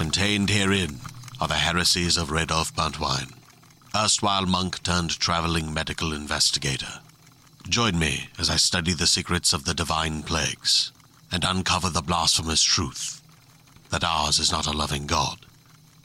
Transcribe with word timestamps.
Contained 0.00 0.48
herein 0.48 0.98
are 1.42 1.46
the 1.46 1.56
heresies 1.56 2.16
of 2.16 2.30
Radolf 2.30 2.72
Buntwine, 2.72 3.34
erstwhile 3.94 4.46
monk 4.46 4.82
turned 4.82 5.10
traveling 5.20 5.74
medical 5.74 6.14
investigator. 6.14 7.00
Join 7.68 7.98
me 7.98 8.30
as 8.38 8.48
I 8.48 8.56
study 8.56 8.94
the 8.94 9.06
secrets 9.06 9.52
of 9.52 9.66
the 9.66 9.74
divine 9.74 10.22
plagues 10.22 10.90
and 11.30 11.44
uncover 11.44 11.90
the 11.90 12.00
blasphemous 12.00 12.62
truth 12.62 13.20
that 13.90 14.02
ours 14.02 14.38
is 14.38 14.50
not 14.50 14.66
a 14.66 14.72
loving 14.72 15.06
God, 15.06 15.44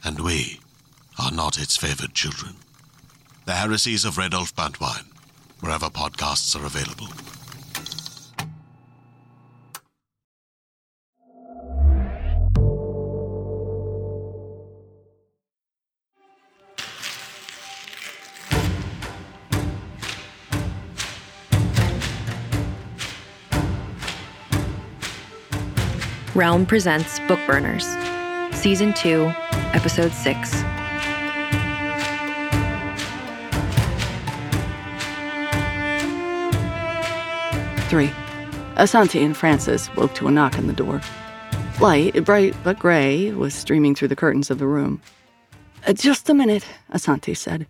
and 0.04 0.20
we 0.20 0.60
are 1.18 1.32
not 1.32 1.58
its 1.58 1.78
favored 1.78 2.12
children. 2.12 2.56
The 3.46 3.54
heresies 3.54 4.04
of 4.04 4.16
Radolf 4.16 4.52
Buntwine, 4.52 5.06
wherever 5.60 5.86
podcasts 5.86 6.54
are 6.54 6.66
available. 6.66 7.08
Realm 26.36 26.66
presents 26.66 27.18
Bookburners, 27.20 27.82
Season 28.54 28.92
2, 28.92 29.32
Episode 29.72 30.12
6. 30.12 30.50
Three. 37.88 38.10
Asanti 38.76 39.24
and 39.24 39.34
Francis 39.34 39.88
woke 39.96 40.12
to 40.16 40.28
a 40.28 40.30
knock 40.30 40.58
on 40.58 40.66
the 40.66 40.74
door. 40.74 41.00
Light, 41.80 42.22
bright 42.26 42.54
but 42.62 42.78
gray, 42.78 43.30
was 43.32 43.54
streaming 43.54 43.94
through 43.94 44.08
the 44.08 44.14
curtains 44.14 44.50
of 44.50 44.58
the 44.58 44.66
room. 44.66 45.00
"Uh, 45.86 45.94
just 45.94 46.28
a 46.28 46.34
minute, 46.34 46.66
Asanti 46.92 47.34
said. 47.34 47.66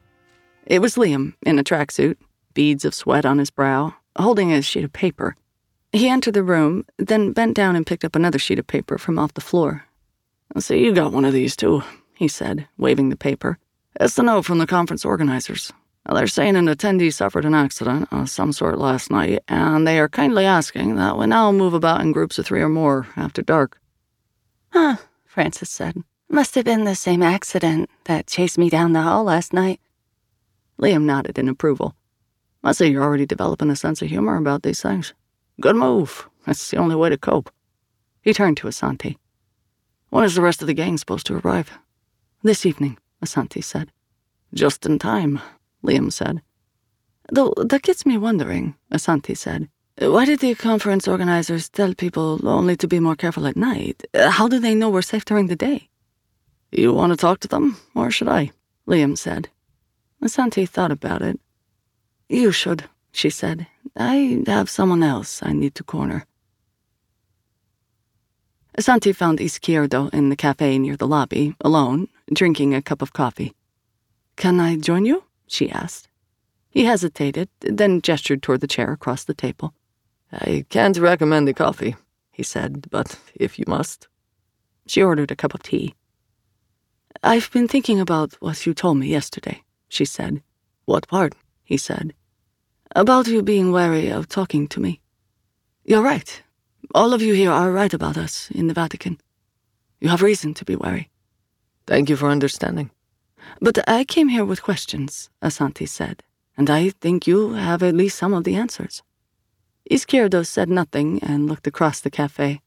It 0.67 0.81
was 0.81 0.97
Liam, 0.97 1.35
in 1.43 1.61
a 1.61 1.63
tracksuit, 1.63 2.17
beads 2.53 2.85
of 2.85 2.95
sweat 2.97 3.25
on 3.25 3.39
his 3.39 3.51
brow, 3.51 3.95
holding 4.19 4.53
a 4.53 4.61
sheet 4.61 4.83
of 4.83 4.93
paper. 4.93 5.37
He 5.97 6.11
entered 6.11 6.35
the 6.35 6.43
room, 6.43 6.85
then 6.99 7.33
bent 7.33 7.57
down 7.57 7.75
and 7.75 7.87
picked 7.87 8.05
up 8.05 8.15
another 8.15 8.39
sheet 8.39 8.59
of 8.59 8.67
paper 8.67 8.99
from 8.99 9.19
off 9.19 9.33
the 9.33 9.41
floor. 9.41 9.87
So 10.59 10.75
you 10.75 10.93
got 10.93 11.15
one 11.15 11.25
of 11.25 11.33
these 11.33 11.57
too, 11.57 11.83
he 12.15 12.29
said, 12.29 12.69
waving 12.77 13.09
the 13.09 13.17
paper. 13.17 13.59
It's 13.99 14.15
the 14.15 14.23
note 14.23 14.45
from 14.45 14.59
the 14.59 14.67
conference 14.67 15.07
organizers. 15.07 15.73
They're 16.07 16.27
saying 16.27 16.55
an 16.55 16.67
attendee 16.67 17.15
suffered 17.15 17.47
an 17.47 17.55
accident 17.55 18.09
of 18.13 18.29
some 18.29 18.53
sort 18.53 18.79
last 18.79 19.11
night, 19.11 19.43
and 19.49 19.87
they 19.87 19.99
are 19.99 20.09
kindly 20.09 20.45
asking 20.45 20.97
that 20.97 21.17
we 21.17 21.27
now 21.29 21.51
move 21.51 21.73
about 21.73 22.03
in 22.03 22.13
groups 22.13 22.39
of 22.39 22.45
three 22.45 22.61
or 22.61 22.69
more 22.69 23.07
after 23.17 23.41
dark. 23.41 23.81
Huh, 24.75 24.97
Francis 25.25 25.71
said. 25.71 25.97
Must 26.29 26.55
have 26.57 26.67
been 26.67 26.85
the 26.85 26.95
same 26.95 27.23
accident 27.23 27.89
that 28.05 28.27
chased 28.27 28.59
me 28.59 28.69
down 28.69 28.93
the 28.93 29.01
hall 29.01 29.25
last 29.25 29.55
night. 29.55 29.81
Liam 30.79 31.05
nodded 31.05 31.39
in 31.39 31.49
approval. 31.49 31.95
I 32.63 32.73
see 32.73 32.89
you're 32.89 33.03
already 33.03 33.25
developing 33.25 33.71
a 33.71 33.77
sense 33.77 34.03
of 34.03 34.09
humor 34.09 34.37
about 34.37 34.63
these 34.63 34.83
things. 34.83 35.15
Good 35.61 35.77
move. 35.77 36.29
That's 36.45 36.71
the 36.71 36.77
only 36.77 36.95
way 36.95 37.09
to 37.09 37.17
cope. 37.17 37.51
He 38.21 38.35
turned 38.35 38.59
to 38.59 38.67
Asanti. 38.67 39.17
When 40.11 40.25
is 40.25 40.35
the 40.35 40.43
rest 40.43 40.61
of 40.61 40.67
the 40.67 40.75
gang 40.75 40.99
supposed 40.99 41.27
to 41.27 41.37
arrive? 41.39 41.71
This 42.43 42.67
evening, 42.67 42.99
Asanti 43.25 43.65
said. 43.65 43.91
Just 44.53 44.85
in 44.85 44.99
time, 44.99 45.41
Liam 45.83 46.13
said. 46.13 46.43
Though 47.33 47.55
that 47.57 47.83
gets 47.83 48.05
me 48.07 48.19
wondering, 48.19 48.75
Asanti 48.93 49.37
said. 49.37 49.69
Why 49.99 50.27
did 50.27 50.41
the 50.41 50.55
conference 50.55 51.09
organizers 51.09 51.71
tell 51.71 51.95
people 51.95 52.47
only 52.47 52.77
to 52.77 52.87
be 52.87 53.01
more 53.01 53.17
careful 53.17 53.47
at 53.47 53.57
night? 53.57 54.05
How 54.15 54.47
do 54.47 54.59
they 54.59 54.75
know 54.75 54.91
we're 54.91 55.03
safe 55.03 55.25
during 55.25 55.47
the 55.47 55.57
day? 55.57 55.89
You 56.71 56.93
want 56.93 57.13
to 57.13 57.17
talk 57.17 57.41
to 57.41 57.49
them, 57.49 57.79
or 57.95 58.11
should 58.11 58.29
I? 58.29 58.51
Liam 58.87 59.17
said. 59.17 59.49
Asanti 60.23 60.69
thought 60.69 60.93
about 60.93 61.23
it. 61.23 61.41
You 62.29 62.53
should, 62.53 62.85
she 63.17 63.31
said. 63.31 63.67
I 63.97 64.43
have 64.47 64.69
someone 64.69 65.03
else 65.03 65.43
I 65.43 65.53
need 65.53 65.75
to 65.77 65.85
corner. 65.85 66.27
Asanti 68.79 69.15
found 69.17 69.39
Izquierdo 69.39 70.13
in 70.13 70.29
the 70.29 70.37
cafe 70.37 70.79
near 70.79 70.97
the 70.97 71.07
lobby, 71.07 71.55
alone, 71.63 72.09
drinking 72.31 72.75
a 72.75 72.83
cup 72.83 73.01
of 73.01 73.15
coffee. 73.15 73.55
Can 74.37 74.61
I 74.61 74.77
join 74.77 75.07
you? 75.07 75.25
she 75.47 75.71
asked. 75.71 76.09
He 76.69 76.85
hesitated, 76.85 77.49
then 77.61 78.03
gestured 78.03 78.43
toward 78.43 78.61
the 78.61 78.67
chair 78.67 78.93
across 78.93 79.25
the 79.25 79.33
table. 79.33 79.73
I 80.31 80.67
can't 80.69 80.99
recommend 80.99 81.49
the 81.49 81.55
coffee, 81.55 81.97
he 82.33 82.43
said, 82.43 82.91
but 82.91 83.19
if 83.35 83.59
you 83.59 83.65
must. 83.67 84.09
She 84.87 85.03
ordered 85.03 85.31
a 85.31 85.37
cup 85.37 85.55
of 85.55 85.63
tea. 85.63 85.95
I've 87.23 87.51
been 87.51 87.67
thinking 87.67 87.99
about 87.99 88.35
what 88.41 88.67
you 88.67 88.75
told 88.75 88.99
me 88.99 89.07
yesterday, 89.07 89.63
she 89.89 90.05
said. 90.05 90.43
What 90.85 91.09
part? 91.09 91.35
he 91.65 91.79
said. 91.79 92.13
About 92.97 93.27
you 93.29 93.43
being 93.43 93.73
wary 93.73 94.09
of 94.09 94.27
talking 94.27 94.67
to 94.69 94.81
me. 94.81 95.03
You're 95.85 96.01
right. 96.01 96.43
All 96.95 97.13
of 97.13 97.21
you 97.21 97.35
here 97.35 97.51
are 97.51 97.71
right 97.71 97.93
about 97.93 98.17
us 98.17 98.51
in 98.51 98.69
the 98.69 98.73
Vatican. 98.73 99.21
You 100.01 100.09
have 100.09 100.23
reason 100.23 100.55
to 100.55 100.65
be 100.65 100.77
wary. 100.77 101.11
Thank 101.87 102.09
you 102.09 102.17
for 102.17 102.31
understanding. 102.31 102.91
But 103.61 103.87
I 103.87 104.05
came 104.05 104.29
here 104.29 104.47
with 104.47 104.63
questions, 104.63 105.29
Asanti 105.43 105.87
said, 105.87 106.23
and 106.57 106.71
I 106.71 106.89
think 106.89 107.27
you 107.27 107.53
have 107.53 107.83
at 107.83 107.95
least 107.95 108.17
some 108.17 108.33
of 108.33 108.45
the 108.45 108.55
answers. 108.55 109.03
Izquierdo 109.91 110.47
said 110.47 110.71
nothing 110.71 111.23
and 111.23 111.47
looked 111.47 111.67
across 111.67 112.01
the 112.01 112.09
cafe. 112.09 112.63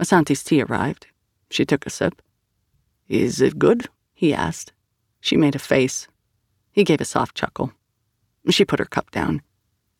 Asanti's 0.00 0.42
tea 0.42 0.60
arrived. 0.60 1.06
She 1.50 1.64
took 1.64 1.86
a 1.86 1.90
sip. 1.90 2.20
Is 3.08 3.40
it 3.40 3.60
good? 3.60 3.86
he 4.12 4.34
asked. 4.34 4.72
She 5.20 5.36
made 5.36 5.54
a 5.54 5.60
face. 5.60 6.08
He 6.72 6.82
gave 6.82 7.00
a 7.00 7.04
soft 7.04 7.36
chuckle. 7.36 7.75
She 8.50 8.64
put 8.64 8.78
her 8.78 8.84
cup 8.84 9.10
down. 9.10 9.42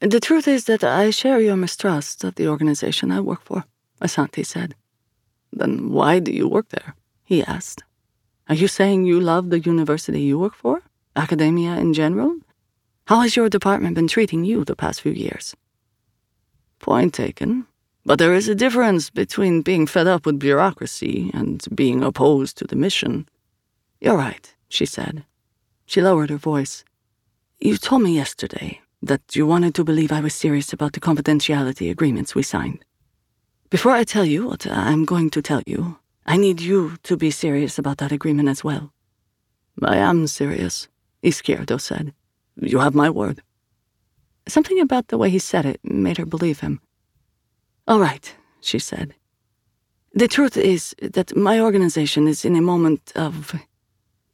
The 0.00 0.20
truth 0.20 0.46
is 0.46 0.64
that 0.64 0.84
I 0.84 1.10
share 1.10 1.40
your 1.40 1.56
mistrust 1.56 2.22
of 2.22 2.34
the 2.34 2.48
organization 2.48 3.10
I 3.10 3.20
work 3.20 3.42
for, 3.42 3.64
Asanti 4.00 4.44
said. 4.44 4.74
Then 5.52 5.90
why 5.90 6.18
do 6.18 6.32
you 6.32 6.48
work 6.48 6.68
there? 6.68 6.94
he 7.24 7.42
asked. 7.42 7.82
Are 8.48 8.54
you 8.54 8.68
saying 8.68 9.04
you 9.04 9.18
love 9.20 9.50
the 9.50 9.58
university 9.58 10.20
you 10.20 10.38
work 10.38 10.54
for? 10.54 10.82
Academia 11.16 11.76
in 11.76 11.92
general? 11.92 12.36
How 13.06 13.20
has 13.20 13.36
your 13.36 13.48
department 13.48 13.94
been 13.94 14.06
treating 14.06 14.44
you 14.44 14.64
the 14.64 14.76
past 14.76 15.00
few 15.00 15.12
years? 15.12 15.56
Point 16.78 17.14
taken. 17.14 17.66
But 18.04 18.18
there 18.20 18.34
is 18.34 18.48
a 18.48 18.54
difference 18.54 19.10
between 19.10 19.62
being 19.62 19.86
fed 19.86 20.06
up 20.06 20.26
with 20.26 20.38
bureaucracy 20.38 21.30
and 21.34 21.64
being 21.74 22.04
opposed 22.04 22.56
to 22.58 22.64
the 22.64 22.76
mission. 22.76 23.28
You're 24.00 24.16
right, 24.16 24.54
she 24.68 24.86
said. 24.86 25.24
She 25.86 26.00
lowered 26.00 26.30
her 26.30 26.36
voice. 26.36 26.84
You 27.58 27.78
told 27.78 28.02
me 28.02 28.14
yesterday 28.14 28.80
that 29.02 29.34
you 29.34 29.46
wanted 29.46 29.74
to 29.76 29.84
believe 29.84 30.12
I 30.12 30.20
was 30.20 30.34
serious 30.34 30.72
about 30.74 30.92
the 30.92 31.00
confidentiality 31.00 31.90
agreements 31.90 32.34
we 32.34 32.42
signed. 32.42 32.84
Before 33.70 33.92
I 33.92 34.04
tell 34.04 34.26
you 34.26 34.46
what 34.46 34.66
I'm 34.66 35.06
going 35.06 35.30
to 35.30 35.42
tell 35.42 35.62
you, 35.66 35.98
I 36.26 36.36
need 36.36 36.60
you 36.60 36.96
to 37.04 37.16
be 37.16 37.30
serious 37.30 37.78
about 37.78 37.98
that 37.98 38.12
agreement 38.12 38.50
as 38.50 38.62
well. 38.62 38.92
I 39.82 39.96
am 39.96 40.26
serious, 40.26 40.88
Izquierdo 41.22 41.80
said. 41.80 42.12
You 42.60 42.78
have 42.78 42.94
my 42.94 43.08
word. 43.08 43.42
Something 44.46 44.80
about 44.80 45.08
the 45.08 45.18
way 45.18 45.30
he 45.30 45.38
said 45.38 45.64
it 45.64 45.80
made 45.82 46.18
her 46.18 46.26
believe 46.26 46.60
him. 46.60 46.80
All 47.88 48.00
right, 48.00 48.34
she 48.60 48.78
said. 48.78 49.14
The 50.12 50.28
truth 50.28 50.56
is 50.56 50.94
that 51.00 51.36
my 51.36 51.58
organization 51.60 52.28
is 52.28 52.44
in 52.44 52.54
a 52.54 52.62
moment 52.62 53.12
of 53.16 53.54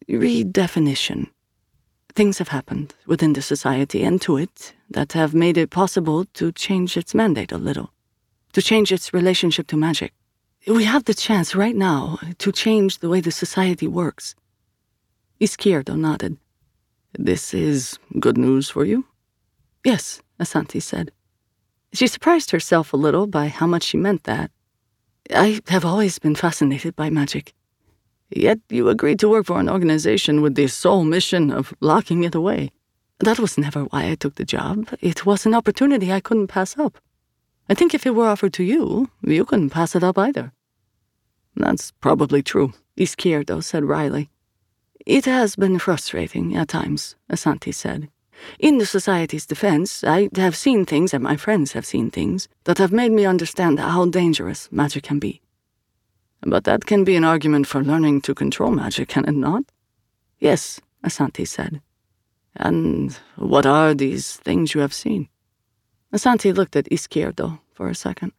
redefinition. 0.09 1.31
Things 2.15 2.39
have 2.39 2.49
happened 2.49 2.95
within 3.07 3.33
the 3.33 3.43
society 3.43 4.03
and 4.05 4.21
to 4.21 4.37
it 4.37 4.75
that 4.91 5.13
have 5.13 5.35
made 5.35 5.57
it 5.57 5.71
possible 5.71 6.27
to 6.35 6.53
change 6.53 6.97
its 6.97 7.15
mandate 7.15 7.53
a 7.53 7.59
little, 7.59 7.91
to 8.53 8.61
change 8.61 8.93
its 8.93 9.15
relationship 9.15 9.67
to 9.69 9.77
magic. 9.77 10.13
We 10.67 10.85
have 10.85 11.05
the 11.05 11.15
chance 11.15 11.55
right 11.55 11.75
now 11.75 12.19
to 12.39 12.53
change 12.53 12.99
the 12.99 13.09
way 13.09 13.21
the 13.21 13.31
society 13.31 13.89
works. 13.89 14.35
Izquierdo 15.41 15.97
nodded. 15.97 16.37
This 17.19 17.55
is 17.55 17.99
good 18.21 18.39
news 18.39 18.71
for 18.71 18.85
you? 18.85 19.07
Yes, 19.85 20.23
Asanti 20.39 20.81
said. 20.81 21.11
She 21.93 22.07
surprised 22.07 22.51
herself 22.51 22.93
a 22.93 22.97
little 22.97 23.27
by 23.27 23.49
how 23.49 23.67
much 23.67 23.83
she 23.83 23.97
meant 23.97 24.25
that, 24.25 24.51
I 25.31 25.61
have 25.69 25.85
always 25.85 26.19
been 26.19 26.35
fascinated 26.35 26.97
by 26.97 27.11
magic. 27.11 27.55
Yet 28.35 28.59
you 28.71 28.89
agreed 28.89 29.19
to 29.21 29.29
work 29.29 29.47
for 29.47 29.61
an 29.61 29.69
organization 29.69 30.43
with 30.43 30.55
the 30.55 30.67
sole 30.67 31.05
mission 31.05 31.51
of 31.51 31.75
locking 31.81 32.25
it 32.25 32.35
away. 32.35 32.71
That 33.21 33.39
was 33.39 33.59
never 33.59 33.85
why 33.85 34.11
I 34.11 34.15
took 34.15 34.37
the 34.37 34.45
job. 34.45 34.89
It 35.01 35.27
was 35.27 35.47
an 35.47 35.55
opportunity 35.55 36.13
I 36.13 36.21
couldn't 36.21 36.49
pass 36.49 36.79
up. 36.79 36.99
I 37.69 37.75
think 37.75 37.95
if 37.95 38.07
it 38.07 38.15
were 38.15 38.27
offered 38.27 38.53
to 38.55 38.65
you, 38.65 39.11
you 39.23 39.45
couldn't 39.45 39.71
pass 39.71 39.95
it 39.95 40.03
up 40.03 40.19
either. 40.19 40.53
That's 41.55 41.93
probably 42.01 42.43
true, 42.43 42.73
Izquierdo 42.97 43.63
said 43.63 43.85
wryly. 43.85 44.31
It 45.05 45.27
has 45.27 45.55
been 45.57 45.79
frustrating 45.79 46.57
at 46.57 46.69
times, 46.69 47.17
Asanti 47.31 47.75
said. 47.75 48.09
In 48.59 48.79
the 48.79 48.87
Society's 48.87 49.47
defense, 49.47 50.03
I 50.03 50.29
have 50.37 50.57
seen 50.57 50.87
things, 50.87 51.13
and 51.15 51.23
my 51.23 51.37
friends 51.37 51.73
have 51.73 51.87
seen 51.87 52.11
things, 52.11 52.49
that 52.65 52.79
have 52.79 52.93
made 52.93 53.13
me 53.13 53.27
understand 53.27 53.79
how 53.79 54.07
dangerous 54.07 54.69
magic 54.73 55.05
can 55.05 55.19
be. 55.19 55.42
But 56.43 56.65
that 56.65 56.87
can 56.87 57.05
be 57.05 57.17
an 57.17 57.25
argument 57.25 57.67
for 57.67 57.83
learning 57.83 58.23
to 58.23 58.35
control 58.35 58.71
magic, 58.73 59.09
can 59.09 59.25
it 59.25 59.35
not? 59.35 59.65
Yes, 60.39 60.81
Asanti 61.05 61.47
said. 61.47 61.81
And 62.57 63.17
what 63.37 63.65
are 63.65 63.95
these 63.95 64.37
things 64.37 64.75
you 64.75 64.81
have 64.81 64.93
seen? 64.93 65.29
Asanti 66.13 66.55
looked 66.55 66.77
at 66.77 66.91
Izquierdo 66.91 67.61
for 67.73 67.89
a 67.89 67.95
second. 67.95 68.33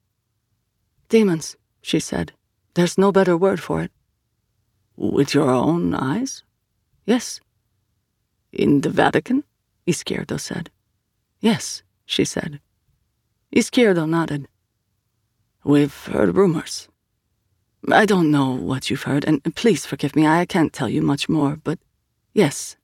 Demons, 1.09 1.55
she 1.81 1.99
said. 1.99 2.33
There's 2.75 2.97
no 2.97 3.11
better 3.11 3.37
word 3.37 3.61
for 3.61 3.81
it. 3.81 3.91
With 4.95 5.33
your 5.33 5.49
own 5.49 5.93
eyes? 5.93 6.43
Yes. 7.05 7.39
In 8.51 8.81
the 8.81 8.89
Vatican? 8.89 9.43
Izquierdo 9.87 10.39
said. 10.39 10.69
Yes, 11.39 11.83
she 12.05 12.25
said. 12.25 12.59
Izquierdo 13.55 14.07
nodded. 14.07 14.47
We've 15.63 16.05
heard 16.05 16.35
rumors. 16.35 16.89
I 17.91 18.05
don't 18.05 18.31
know 18.31 18.51
what 18.51 18.89
you've 18.89 19.03
heard, 19.03 19.25
and 19.25 19.43
please 19.55 19.85
forgive 19.85 20.15
me, 20.15 20.25
I 20.25 20.45
can't 20.45 20.71
tell 20.71 20.87
you 20.87 21.01
much 21.01 21.27
more, 21.27 21.57
but 21.63 21.79
yes, 22.33 22.77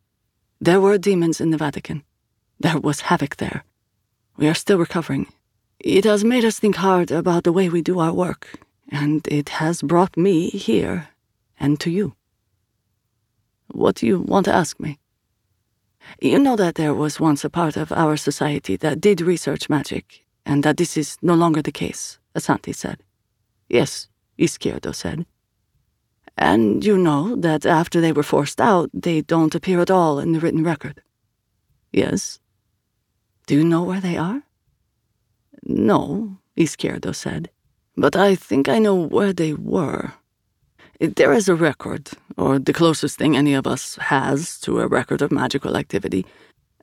there 0.59 0.81
were 0.81 0.97
demons 0.97 1.39
in 1.39 1.51
the 1.51 1.57
Vatican. 1.57 2.03
There 2.59 2.77
was 2.77 3.01
havoc 3.01 3.37
there. 3.37 3.63
We 4.35 4.49
are 4.49 4.53
still 4.53 4.77
recovering. 4.77 5.27
It 5.79 6.03
has 6.03 6.25
made 6.25 6.43
us 6.43 6.59
think 6.59 6.75
hard 6.75 7.11
about 7.11 7.45
the 7.45 7.53
way 7.53 7.69
we 7.69 7.81
do 7.81 7.99
our 7.99 8.11
work, 8.11 8.59
and 8.89 9.25
it 9.29 9.49
has 9.49 9.81
brought 9.81 10.17
me 10.17 10.49
here 10.49 11.07
and 11.57 11.79
to 11.79 11.89
you. 11.89 12.15
What 13.71 13.95
do 13.95 14.05
you 14.05 14.19
want 14.19 14.45
to 14.47 14.53
ask 14.53 14.79
me? 14.81 14.99
You 16.21 16.39
know 16.39 16.57
that 16.57 16.75
there 16.75 16.93
was 16.93 17.21
once 17.21 17.45
a 17.45 17.49
part 17.49 17.77
of 17.77 17.93
our 17.93 18.17
society 18.17 18.75
that 18.77 18.99
did 18.99 19.21
research 19.21 19.69
magic, 19.69 20.25
and 20.45 20.63
that 20.63 20.75
this 20.75 20.97
is 20.97 21.17
no 21.21 21.35
longer 21.35 21.61
the 21.61 21.71
case, 21.71 22.19
Asanti 22.35 22.75
said. 22.75 23.01
Yes, 23.69 24.08
Izquierdo 24.39 24.93
said. 24.93 25.25
And 26.37 26.85
you 26.85 26.97
know 26.97 27.35
that 27.35 27.65
after 27.65 27.99
they 27.99 28.13
were 28.13 28.23
forced 28.23 28.61
out, 28.61 28.89
they 28.93 29.21
don't 29.21 29.53
appear 29.53 29.81
at 29.81 29.91
all 29.91 30.19
in 30.19 30.31
the 30.31 30.39
written 30.39 30.63
record. 30.63 31.01
Yes. 31.91 32.39
Do 33.45 33.55
you 33.55 33.63
know 33.63 33.83
where 33.83 33.99
they 33.99 34.15
are? 34.15 34.43
No, 35.63 36.37
Izquierdo 36.55 37.13
said. 37.13 37.49
But 37.97 38.15
I 38.15 38.35
think 38.35 38.69
I 38.69 38.79
know 38.79 38.95
where 38.95 39.33
they 39.33 39.53
were. 39.53 40.13
There 41.01 41.33
is 41.33 41.49
a 41.49 41.55
record, 41.55 42.11
or 42.37 42.59
the 42.59 42.73
closest 42.73 43.17
thing 43.17 43.35
any 43.35 43.53
of 43.53 43.67
us 43.67 43.95
has 43.95 44.59
to 44.61 44.79
a 44.79 44.87
record 44.87 45.21
of 45.21 45.31
magical 45.31 45.75
activity, 45.75 46.25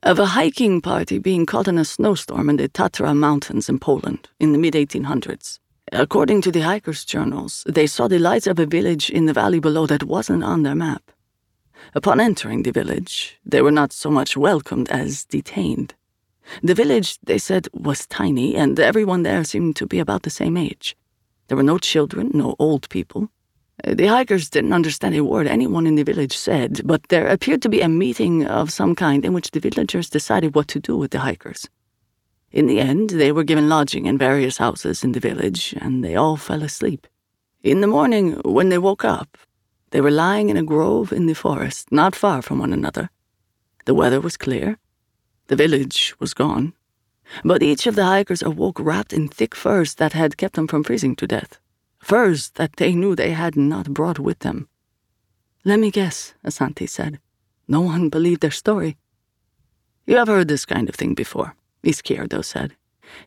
of 0.03 0.19
a 0.19 0.25
hiking 0.25 0.81
party 0.81 1.17
being 1.19 1.45
caught 1.45 1.67
in 1.67 1.77
a 1.77 1.85
snowstorm 1.85 2.49
in 2.49 2.57
the 2.57 2.69
Tatra 2.69 3.15
Mountains 3.15 3.69
in 3.69 3.79
Poland 3.79 4.29
in 4.39 4.51
the 4.51 4.57
mid 4.57 4.73
1800s. 4.73 5.59
According 5.93 6.41
to 6.41 6.51
the 6.51 6.61
hikers' 6.61 7.05
journals, 7.05 7.63
they 7.65 7.87
saw 7.87 8.09
the 8.09 8.19
lights 8.19 8.45
of 8.45 8.59
a 8.59 8.65
village 8.65 9.09
in 9.09 9.25
the 9.25 9.33
valley 9.33 9.59
below 9.59 9.85
that 9.85 10.03
wasn't 10.03 10.43
on 10.43 10.63
their 10.63 10.75
map. 10.75 11.11
Upon 11.95 12.19
entering 12.19 12.63
the 12.63 12.71
village, 12.71 13.39
they 13.45 13.61
were 13.61 13.71
not 13.71 13.93
so 13.93 14.11
much 14.11 14.35
welcomed 14.35 14.89
as 14.89 15.23
detained. 15.23 15.93
The 16.61 16.75
village, 16.75 17.17
they 17.23 17.37
said, 17.37 17.69
was 17.73 18.05
tiny, 18.05 18.57
and 18.57 18.77
everyone 18.77 19.23
there 19.23 19.45
seemed 19.45 19.77
to 19.77 19.87
be 19.87 19.99
about 19.99 20.23
the 20.23 20.29
same 20.29 20.57
age. 20.57 20.97
There 21.47 21.55
were 21.55 21.63
no 21.63 21.77
children, 21.77 22.31
no 22.33 22.57
old 22.59 22.89
people. 22.89 23.29
The 23.85 24.07
hikers 24.07 24.49
didn't 24.49 24.73
understand 24.73 25.15
a 25.15 25.23
word 25.23 25.47
anyone 25.47 25.87
in 25.87 25.95
the 25.95 26.03
village 26.03 26.35
said, 26.35 26.81
but 26.83 27.07
there 27.07 27.27
appeared 27.27 27.61
to 27.61 27.69
be 27.69 27.79
a 27.79 27.87
meeting 27.87 28.45
of 28.45 28.73
some 28.73 28.93
kind 28.93 29.23
in 29.23 29.33
which 29.33 29.51
the 29.51 29.61
villagers 29.61 30.09
decided 30.09 30.53
what 30.53 30.67
to 30.69 30.79
do 30.79 30.97
with 30.97 31.11
the 31.11 31.19
hikers. 31.19 31.69
In 32.57 32.65
the 32.65 32.79
end, 32.79 33.11
they 33.11 33.31
were 33.31 33.43
given 33.43 33.69
lodging 33.69 34.07
in 34.07 34.17
various 34.17 34.57
houses 34.57 35.03
in 35.03 35.11
the 35.11 35.19
village, 35.19 35.75
and 35.79 36.03
they 36.03 36.15
all 36.15 36.37
fell 36.37 36.63
asleep. 36.63 37.05
In 37.61 37.81
the 37.81 37.93
morning, 37.95 38.41
when 38.43 38.69
they 38.69 38.79
woke 38.79 39.05
up, 39.05 39.37
they 39.91 40.01
were 40.01 40.09
lying 40.25 40.49
in 40.49 40.57
a 40.57 40.63
grove 40.63 41.13
in 41.13 41.27
the 41.27 41.35
forest, 41.35 41.91
not 41.91 42.15
far 42.15 42.41
from 42.41 42.57
one 42.57 42.73
another. 42.73 43.11
The 43.85 43.93
weather 43.93 44.19
was 44.19 44.37
clear. 44.37 44.79
The 45.49 45.55
village 45.55 46.15
was 46.17 46.33
gone. 46.33 46.73
But 47.43 47.61
each 47.61 47.85
of 47.85 47.93
the 47.93 48.05
hikers 48.05 48.41
awoke 48.41 48.79
wrapped 48.79 49.13
in 49.13 49.27
thick 49.27 49.53
furs 49.53 49.93
that 49.95 50.13
had 50.13 50.37
kept 50.37 50.55
them 50.55 50.67
from 50.67 50.83
freezing 50.83 51.15
to 51.17 51.27
death 51.27 51.59
furs 51.99 52.49
that 52.55 52.77
they 52.77 52.95
knew 52.95 53.15
they 53.15 53.33
had 53.33 53.55
not 53.55 53.93
brought 53.93 54.17
with 54.17 54.39
them. 54.39 54.67
Let 55.63 55.79
me 55.79 55.91
guess, 55.91 56.33
Asanti 56.43 56.89
said. 56.89 57.19
No 57.67 57.81
one 57.81 58.09
believed 58.09 58.41
their 58.41 58.59
story. 58.63 58.97
You 60.07 60.15
have 60.15 60.27
heard 60.27 60.47
this 60.47 60.65
kind 60.65 60.89
of 60.89 60.95
thing 60.95 61.13
before, 61.13 61.55
Izquierdo 61.87 62.43
said. 62.43 62.75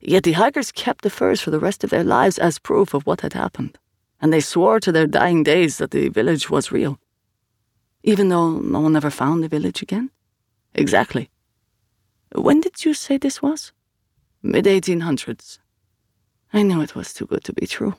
Yet 0.01 0.25
the 0.25 0.33
hikers 0.33 0.71
kept 0.73 1.03
the 1.03 1.11
furs 1.11 1.41
for 1.41 1.51
the 1.51 1.59
rest 1.59 1.83
of 1.83 1.91
their 1.91 2.05
lives 2.05 2.39
as 2.39 2.59
proof 2.59 2.93
of 2.93 3.07
what 3.07 3.23
had 3.23 3.33
happened, 3.33 3.79
and 4.21 4.33
they 4.33 4.41
swore 4.41 4.79
to 4.81 4.93
their 4.93 5.07
dying 5.07 5.43
days 5.43 5.79
that 5.79 5.91
the 5.91 6.11
village 6.11 6.51
was 6.51 6.71
real. 6.71 6.99
Even 8.03 8.29
though 8.29 8.59
no 8.59 8.81
one 8.81 8.97
ever 8.97 9.11
found 9.11 9.43
the 9.43 9.49
village 9.49 9.83
again? 9.83 10.11
Exactly. 10.75 11.31
When 12.35 12.61
did 12.61 12.85
you 12.85 12.95
say 12.95 13.17
this 13.17 13.43
was? 13.43 13.73
Mid 14.43 14.67
1800s. 14.67 15.59
I 16.53 16.63
knew 16.63 16.81
it 16.83 16.95
was 16.95 17.13
too 17.13 17.27
good 17.27 17.45
to 17.45 17.53
be 17.53 17.67
true. 17.67 17.95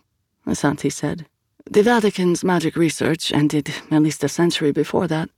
Asanti 0.46 0.92
said. 0.92 1.26
The 1.70 1.84
Vatican's 1.84 2.44
magic 2.44 2.76
research 2.76 3.32
ended 3.32 3.74
at 3.92 4.02
least 4.02 4.24
a 4.24 4.30
century 4.30 4.72
before 4.72 5.08
that. 5.08 5.30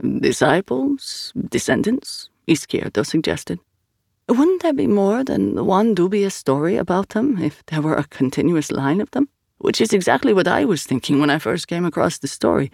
Disciples? 0.00 1.32
Descendants? 1.36 2.30
Izquierdo 2.46 3.04
suggested. 3.04 3.60
Wouldn't 4.30 4.62
there 4.62 4.72
be 4.72 4.86
more 4.86 5.24
than 5.24 5.66
one 5.66 5.92
dubious 5.92 6.36
story 6.36 6.76
about 6.76 7.08
them 7.08 7.42
if 7.42 7.66
there 7.66 7.82
were 7.82 7.96
a 7.96 8.04
continuous 8.04 8.70
line 8.70 9.00
of 9.00 9.10
them? 9.10 9.28
Which 9.58 9.80
is 9.80 9.92
exactly 9.92 10.32
what 10.32 10.46
I 10.46 10.64
was 10.64 10.84
thinking 10.84 11.18
when 11.18 11.30
I 11.30 11.40
first 11.40 11.66
came 11.66 11.84
across 11.84 12.18
the 12.18 12.28
story. 12.28 12.70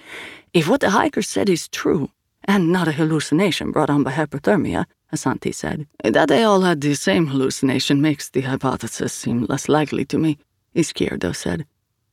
If 0.52 0.68
what 0.68 0.82
the 0.82 0.90
hiker 0.90 1.22
said 1.22 1.48
is 1.48 1.66
true, 1.68 2.10
and 2.44 2.70
not 2.70 2.88
a 2.88 2.92
hallucination 2.92 3.72
brought 3.72 3.88
on 3.88 4.02
by 4.02 4.12
hypothermia, 4.12 4.84
Asanti 5.10 5.54
said, 5.54 5.86
that 6.04 6.28
they 6.28 6.42
all 6.42 6.60
had 6.60 6.82
the 6.82 6.94
same 6.94 7.28
hallucination 7.28 8.02
makes 8.02 8.28
the 8.28 8.42
hypothesis 8.42 9.14
seem 9.14 9.46
less 9.48 9.66
likely 9.66 10.04
to 10.04 10.18
me. 10.18 10.36
Izquierdo 10.74 11.34
said. 11.34 11.64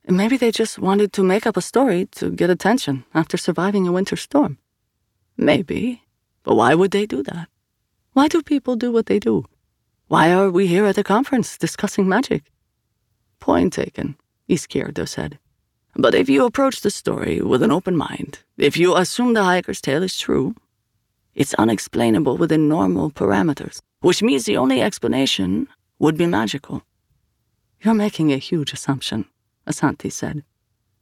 Maybe 0.08 0.38
they 0.38 0.52
just 0.52 0.78
wanted 0.78 1.12
to 1.12 1.22
make 1.22 1.46
up 1.46 1.58
a 1.58 1.62
story 1.62 2.06
to 2.12 2.30
get 2.30 2.48
attention 2.48 3.04
after 3.12 3.36
surviving 3.36 3.86
a 3.86 3.92
winter 3.92 4.16
storm. 4.16 4.56
Maybe. 5.36 6.02
But 6.44 6.54
why 6.54 6.74
would 6.74 6.92
they 6.92 7.04
do 7.04 7.22
that? 7.24 7.48
Why 8.14 8.28
do 8.28 8.42
people 8.42 8.76
do 8.76 8.92
what 8.92 9.06
they 9.06 9.18
do? 9.18 9.44
Why 10.06 10.32
are 10.32 10.48
we 10.48 10.68
here 10.68 10.86
at 10.86 10.98
a 10.98 11.02
conference 11.02 11.58
discussing 11.58 12.08
magic? 12.08 12.44
Point 13.40 13.72
taken, 13.72 14.16
Izquierdo 14.48 15.08
said. 15.08 15.40
But 15.96 16.14
if 16.14 16.28
you 16.28 16.44
approach 16.44 16.80
the 16.80 16.92
story 16.92 17.40
with 17.40 17.60
an 17.60 17.72
open 17.72 17.96
mind, 17.96 18.38
if 18.56 18.76
you 18.76 18.96
assume 18.96 19.34
the 19.34 19.42
hiker's 19.42 19.80
tale 19.80 20.04
is 20.04 20.16
true, 20.16 20.54
it's 21.34 21.54
unexplainable 21.54 22.36
within 22.36 22.68
normal 22.68 23.10
parameters, 23.10 23.80
which 24.00 24.22
means 24.22 24.44
the 24.44 24.58
only 24.58 24.80
explanation 24.80 25.66
would 25.98 26.16
be 26.16 26.26
magical. 26.26 26.82
You're 27.82 27.94
making 27.94 28.32
a 28.32 28.38
huge 28.38 28.72
assumption, 28.72 29.24
Asanti 29.66 30.12
said. 30.12 30.44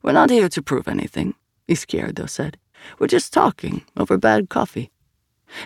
We're 0.02 0.12
not 0.12 0.31
here 0.31 0.49
to 0.49 0.62
prove 0.62 0.88
anything, 0.88 1.35
Izquierdo 1.69 2.26
said. 2.26 2.57
We're 2.99 3.07
just 3.07 3.35
talking 3.35 3.85
over 3.99 4.16
bad 4.16 4.49
coffee. 4.49 4.90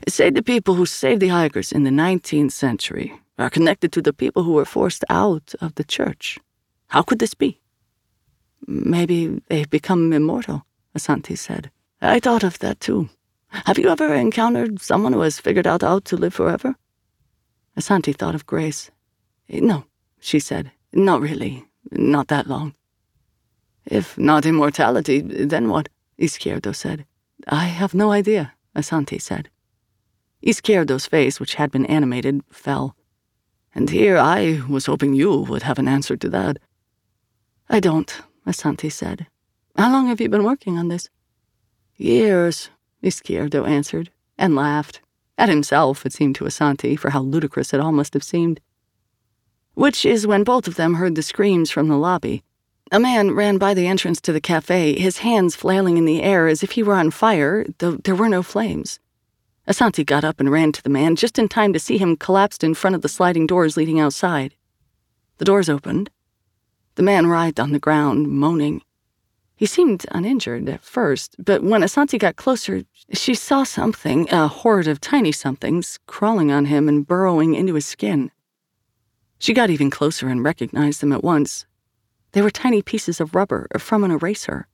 Say 0.08 0.30
the 0.30 0.42
people 0.42 0.74
who 0.74 0.86
saved 0.86 1.20
the 1.20 1.28
hikers 1.28 1.72
in 1.72 1.84
the 1.84 1.90
19th 1.90 2.52
century 2.52 3.12
are 3.38 3.50
connected 3.50 3.92
to 3.92 4.02
the 4.02 4.12
people 4.12 4.42
who 4.42 4.52
were 4.52 4.64
forced 4.64 5.04
out 5.08 5.54
of 5.60 5.74
the 5.74 5.84
church. 5.84 6.38
How 6.88 7.02
could 7.02 7.18
this 7.18 7.34
be? 7.34 7.60
Maybe 8.66 9.42
they've 9.48 9.70
become 9.70 10.12
immortal, 10.12 10.64
Asanti 10.96 11.36
said. 11.36 11.70
I 12.00 12.20
thought 12.20 12.44
of 12.44 12.58
that 12.60 12.80
too. 12.80 13.08
Have 13.48 13.78
you 13.78 13.88
ever 13.88 14.14
encountered 14.14 14.80
someone 14.80 15.12
who 15.12 15.20
has 15.20 15.40
figured 15.40 15.66
out 15.66 15.82
how 15.82 16.00
to 16.00 16.16
live 16.16 16.34
forever? 16.34 16.74
Asanti 17.76 18.14
thought 18.14 18.34
of 18.34 18.46
Grace. 18.46 18.90
No, 19.48 19.84
she 20.18 20.40
said. 20.40 20.72
Not 20.92 21.20
really. 21.20 21.64
Not 21.90 22.28
that 22.28 22.46
long. 22.46 22.74
If 23.84 24.18
not 24.18 24.46
immortality, 24.46 25.20
then 25.20 25.68
what? 25.68 25.88
Izquierdo 26.18 26.74
said. 26.74 27.04
I 27.46 27.66
have 27.66 27.94
no 27.94 28.10
idea, 28.10 28.54
Asanti 28.74 29.20
said. 29.20 29.48
Izquierdo's 30.42 31.06
face, 31.06 31.40
which 31.40 31.54
had 31.54 31.70
been 31.70 31.86
animated, 31.86 32.42
fell. 32.50 32.96
And 33.74 33.90
here 33.90 34.16
I 34.16 34.62
was 34.68 34.86
hoping 34.86 35.14
you 35.14 35.40
would 35.42 35.62
have 35.62 35.78
an 35.78 35.88
answer 35.88 36.16
to 36.16 36.28
that. 36.30 36.58
I 37.68 37.80
don't, 37.80 38.22
Asanti 38.46 38.90
said. 38.90 39.26
How 39.76 39.92
long 39.92 40.06
have 40.06 40.20
you 40.20 40.28
been 40.28 40.44
working 40.44 40.78
on 40.78 40.88
this? 40.88 41.10
Years, 41.96 42.70
Izquierdo 43.02 43.66
answered, 43.66 44.10
and 44.38 44.54
laughed. 44.54 45.00
At 45.38 45.48
himself, 45.48 46.06
it 46.06 46.12
seemed 46.12 46.34
to 46.36 46.44
Asanti, 46.44 46.98
for 46.98 47.10
how 47.10 47.20
ludicrous 47.20 47.74
it 47.74 47.80
all 47.80 47.92
must 47.92 48.14
have 48.14 48.24
seemed. 48.24 48.60
Which 49.74 50.06
is 50.06 50.26
when 50.26 50.44
both 50.44 50.66
of 50.66 50.76
them 50.76 50.94
heard 50.94 51.14
the 51.14 51.22
screams 51.22 51.70
from 51.70 51.88
the 51.88 51.98
lobby. 51.98 52.42
A 52.90 53.00
man 53.00 53.32
ran 53.32 53.58
by 53.58 53.74
the 53.74 53.86
entrance 53.86 54.20
to 54.22 54.32
the 54.32 54.40
cafe, 54.40 54.98
his 54.98 55.18
hands 55.18 55.56
flailing 55.56 55.98
in 55.98 56.04
the 56.04 56.22
air 56.22 56.46
as 56.48 56.62
if 56.62 56.72
he 56.72 56.82
were 56.82 56.94
on 56.94 57.10
fire, 57.10 57.66
though 57.78 57.96
there 57.96 58.14
were 58.14 58.28
no 58.28 58.42
flames. 58.42 59.00
Asanti 59.66 60.06
got 60.06 60.22
up 60.22 60.38
and 60.38 60.50
ran 60.50 60.70
to 60.72 60.82
the 60.82 60.88
man 60.88 61.16
just 61.16 61.38
in 61.38 61.48
time 61.48 61.72
to 61.72 61.80
see 61.80 61.98
him 61.98 62.16
collapsed 62.16 62.62
in 62.62 62.74
front 62.74 62.94
of 62.94 63.02
the 63.02 63.08
sliding 63.08 63.46
doors 63.46 63.76
leading 63.76 63.98
outside. 63.98 64.54
The 65.38 65.44
doors 65.44 65.68
opened. 65.68 66.10
The 66.94 67.02
man 67.02 67.26
writhed 67.26 67.58
on 67.58 67.72
the 67.72 67.80
ground, 67.80 68.28
moaning. 68.28 68.82
He 69.56 69.66
seemed 69.66 70.06
uninjured 70.12 70.68
at 70.68 70.84
first, 70.84 71.34
but 71.38 71.62
when 71.62 71.80
Asanti 71.80 72.18
got 72.18 72.36
closer, 72.36 72.84
she 73.12 73.34
saw 73.34 73.64
something, 73.64 74.28
a 74.30 74.48
horde 74.48 74.86
of 74.86 75.00
tiny 75.00 75.32
somethings, 75.32 75.98
crawling 76.06 76.52
on 76.52 76.66
him 76.66 76.88
and 76.88 77.06
burrowing 77.06 77.54
into 77.54 77.74
his 77.74 77.86
skin. 77.86 78.30
She 79.38 79.52
got 79.52 79.70
even 79.70 79.90
closer 79.90 80.28
and 80.28 80.44
recognized 80.44 81.00
them 81.00 81.12
at 81.12 81.24
once. 81.24 81.66
They 82.32 82.42
were 82.42 82.50
tiny 82.50 82.82
pieces 82.82 83.20
of 83.20 83.34
rubber 83.34 83.66
from 83.78 84.04
an 84.04 84.10
eraser. 84.10 84.68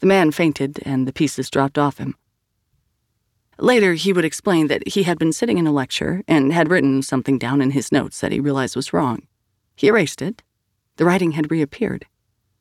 The 0.00 0.06
man 0.06 0.30
fainted, 0.30 0.80
and 0.84 1.06
the 1.06 1.12
pieces 1.12 1.50
dropped 1.50 1.78
off 1.78 1.98
him. 1.98 2.16
Later, 3.60 3.94
he 3.94 4.12
would 4.12 4.24
explain 4.24 4.68
that 4.68 4.86
he 4.86 5.02
had 5.02 5.18
been 5.18 5.32
sitting 5.32 5.58
in 5.58 5.66
a 5.66 5.72
lecture 5.72 6.22
and 6.28 6.52
had 6.52 6.70
written 6.70 7.02
something 7.02 7.38
down 7.38 7.60
in 7.60 7.72
his 7.72 7.90
notes 7.90 8.20
that 8.20 8.30
he 8.30 8.38
realized 8.38 8.76
was 8.76 8.92
wrong. 8.92 9.26
He 9.74 9.88
erased 9.88 10.22
it. 10.22 10.42
The 10.96 11.04
writing 11.04 11.32
had 11.32 11.50
reappeared. 11.50 12.06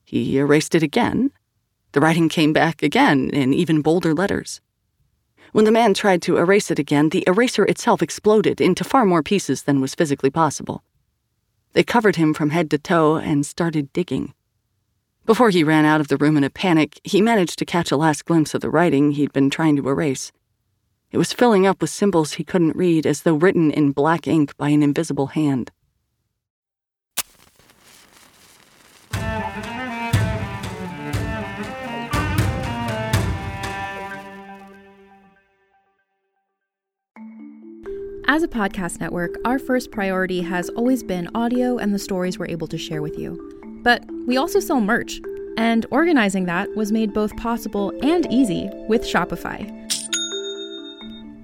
He 0.04 0.38
erased 0.38 0.74
it 0.74 0.82
again. 0.82 1.32
The 1.92 2.00
writing 2.00 2.30
came 2.30 2.52
back 2.52 2.82
again 2.82 3.30
in 3.30 3.54
even 3.54 3.82
bolder 3.82 4.14
letters. 4.14 4.60
When 5.52 5.66
the 5.66 5.72
man 5.72 5.94
tried 5.94 6.22
to 6.24 6.38
erase 6.38 6.72
it 6.72 6.80
again, 6.80 7.10
the 7.10 7.24
eraser 7.28 7.66
itself 7.66 8.02
exploded 8.02 8.60
into 8.60 8.84
far 8.84 9.06
more 9.06 9.24
pieces 9.24 9.64
than 9.64 9.82
was 9.82 9.96
physically 9.96 10.30
possible. 10.30 10.84
They 11.74 11.84
covered 11.84 12.16
him 12.16 12.34
from 12.34 12.50
head 12.50 12.72
to 12.72 12.78
toe 12.78 13.18
and 13.18 13.46
started 13.46 13.94
digging. 13.94 14.34
Before 15.26 15.50
he 15.50 15.64
ran 15.64 15.86
out 15.86 16.02
of 16.02 16.08
the 16.08 16.18
room 16.18 16.38
in 16.38 16.44
a 16.44 16.50
panic, 16.50 17.00
he 17.04 17.22
managed 17.22 17.60
to 17.60 17.66
catch 17.66 17.92
a 17.92 17.98
last 17.98 18.26
glimpse 18.26 18.54
of 18.54 18.62
the 18.62 18.70
writing 18.70 19.12
he'd 19.12 19.34
been 19.34 19.50
trying 19.50 19.76
to 19.76 19.90
erase. 19.90 20.32
It 21.10 21.18
was 21.18 21.32
filling 21.32 21.66
up 21.66 21.80
with 21.80 21.90
symbols 21.90 22.34
he 22.34 22.44
couldn't 22.44 22.76
read 22.76 23.06
as 23.08 23.22
though 23.22 23.36
written 23.36 23.72
in 23.72 23.94
black 23.94 24.28
ink 24.28 24.56
by 24.58 24.70
an 24.70 24.84
invisible 24.84 25.28
hand. 25.28 25.72
As 38.30 38.44
a 38.44 38.48
podcast 38.50 39.00
network, 39.00 39.36
our 39.46 39.58
first 39.58 39.92
priority 39.92 40.42
has 40.42 40.68
always 40.72 41.02
been 41.02 41.30
audio 41.34 41.78
and 41.78 41.94
the 41.94 42.00
stories 42.00 42.38
we're 42.38 42.48
able 42.48 42.68
to 42.68 42.78
share 42.78 43.02
with 43.02 43.18
you. 43.18 43.82
But 43.82 44.04
we 44.28 44.36
also 44.36 44.60
sell 44.60 44.82
merch, 44.82 45.22
and 45.58 45.86
organizing 45.90 46.46
that 46.46 46.76
was 46.76 46.92
made 46.92 47.14
both 47.14 47.36
possible 47.38 47.94
and 48.04 48.32
easy 48.32 48.70
with 48.90 49.04
Shopify. 49.04 49.87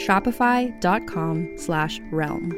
Shopify.com 0.00 1.56
slash 1.56 2.00
realm. 2.10 2.52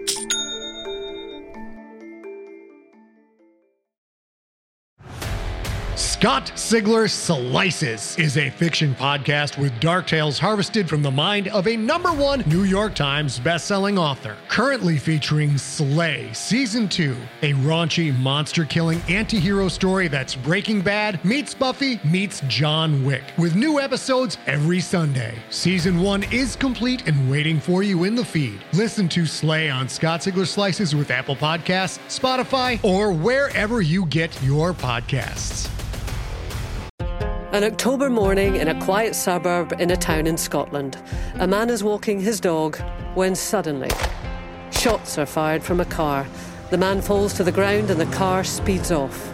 Scott 6.23 6.53
Sigler 6.55 7.11
Slices 7.11 8.17
is 8.17 8.37
a 8.37 8.49
fiction 8.49 8.95
podcast 8.95 9.59
with 9.59 9.73
dark 9.81 10.07
tales 10.07 10.39
harvested 10.39 10.89
from 10.89 11.03
the 11.03 11.11
mind 11.11 11.49
of 11.49 11.67
a 11.67 11.77
number 11.77 12.13
one 12.13 12.45
New 12.47 12.63
York 12.63 12.95
Times 12.95 13.41
bestselling 13.41 13.99
author. 13.99 14.37
Currently 14.47 14.99
featuring 14.99 15.59
Slay 15.59 16.33
Season 16.33 16.89
2, 16.89 17.17
a 17.43 17.55
raunchy 17.55 18.17
monster 18.17 18.65
killing 18.65 19.03
anti 19.09 19.41
hero 19.41 19.67
story 19.67 20.07
that's 20.07 20.37
Breaking 20.37 20.81
Bad 20.81 21.25
meets 21.25 21.55
Buffy 21.55 21.99
meets 22.05 22.41
John 22.47 23.05
Wick, 23.05 23.25
with 23.37 23.57
new 23.57 23.81
episodes 23.81 24.39
every 24.47 24.79
Sunday. 24.79 25.35
Season 25.51 25.99
1 25.99 26.23
is 26.33 26.55
complete 26.55 27.09
and 27.09 27.29
waiting 27.29 27.59
for 27.59 27.83
you 27.83 28.05
in 28.05 28.15
the 28.15 28.25
feed. 28.25 28.61
Listen 28.75 29.09
to 29.09 29.27
Slay 29.27 29.71
on 29.71 29.89
Scott 29.89 30.21
Sigler 30.21 30.47
Slices 30.47 30.95
with 30.95 31.11
Apple 31.11 31.35
Podcasts, 31.35 31.99
Spotify, 32.07 32.79
or 32.85 33.11
wherever 33.11 33.83
you 33.83 34.07
get 34.07 34.41
your 34.41 34.73
podcasts. 34.73 35.69
An 37.53 37.65
October 37.65 38.09
morning 38.09 38.57
in 38.57 38.69
a 38.69 38.81
quiet 38.83 39.15
suburb 39.15 39.79
in 39.79 39.91
a 39.91 39.97
town 39.97 40.27
in 40.27 40.39
Scotland. 40.39 40.97
A 41.35 41.47
man 41.47 41.69
is 41.69 41.85
walking 41.85 42.19
his 42.19 42.41
dog 42.41 42.79
when 43.13 43.35
suddenly 43.35 43.91
shots 44.71 45.19
are 45.19 45.27
fired 45.27 45.63
from 45.63 45.79
a 45.79 45.85
car. 45.85 46.27
The 46.71 46.79
man 46.79 47.03
falls 47.03 47.35
to 47.35 47.45
the 47.45 47.53
ground 47.53 47.91
and 47.91 48.01
the 48.01 48.07
car 48.17 48.43
speeds 48.43 48.91
off. 48.91 49.31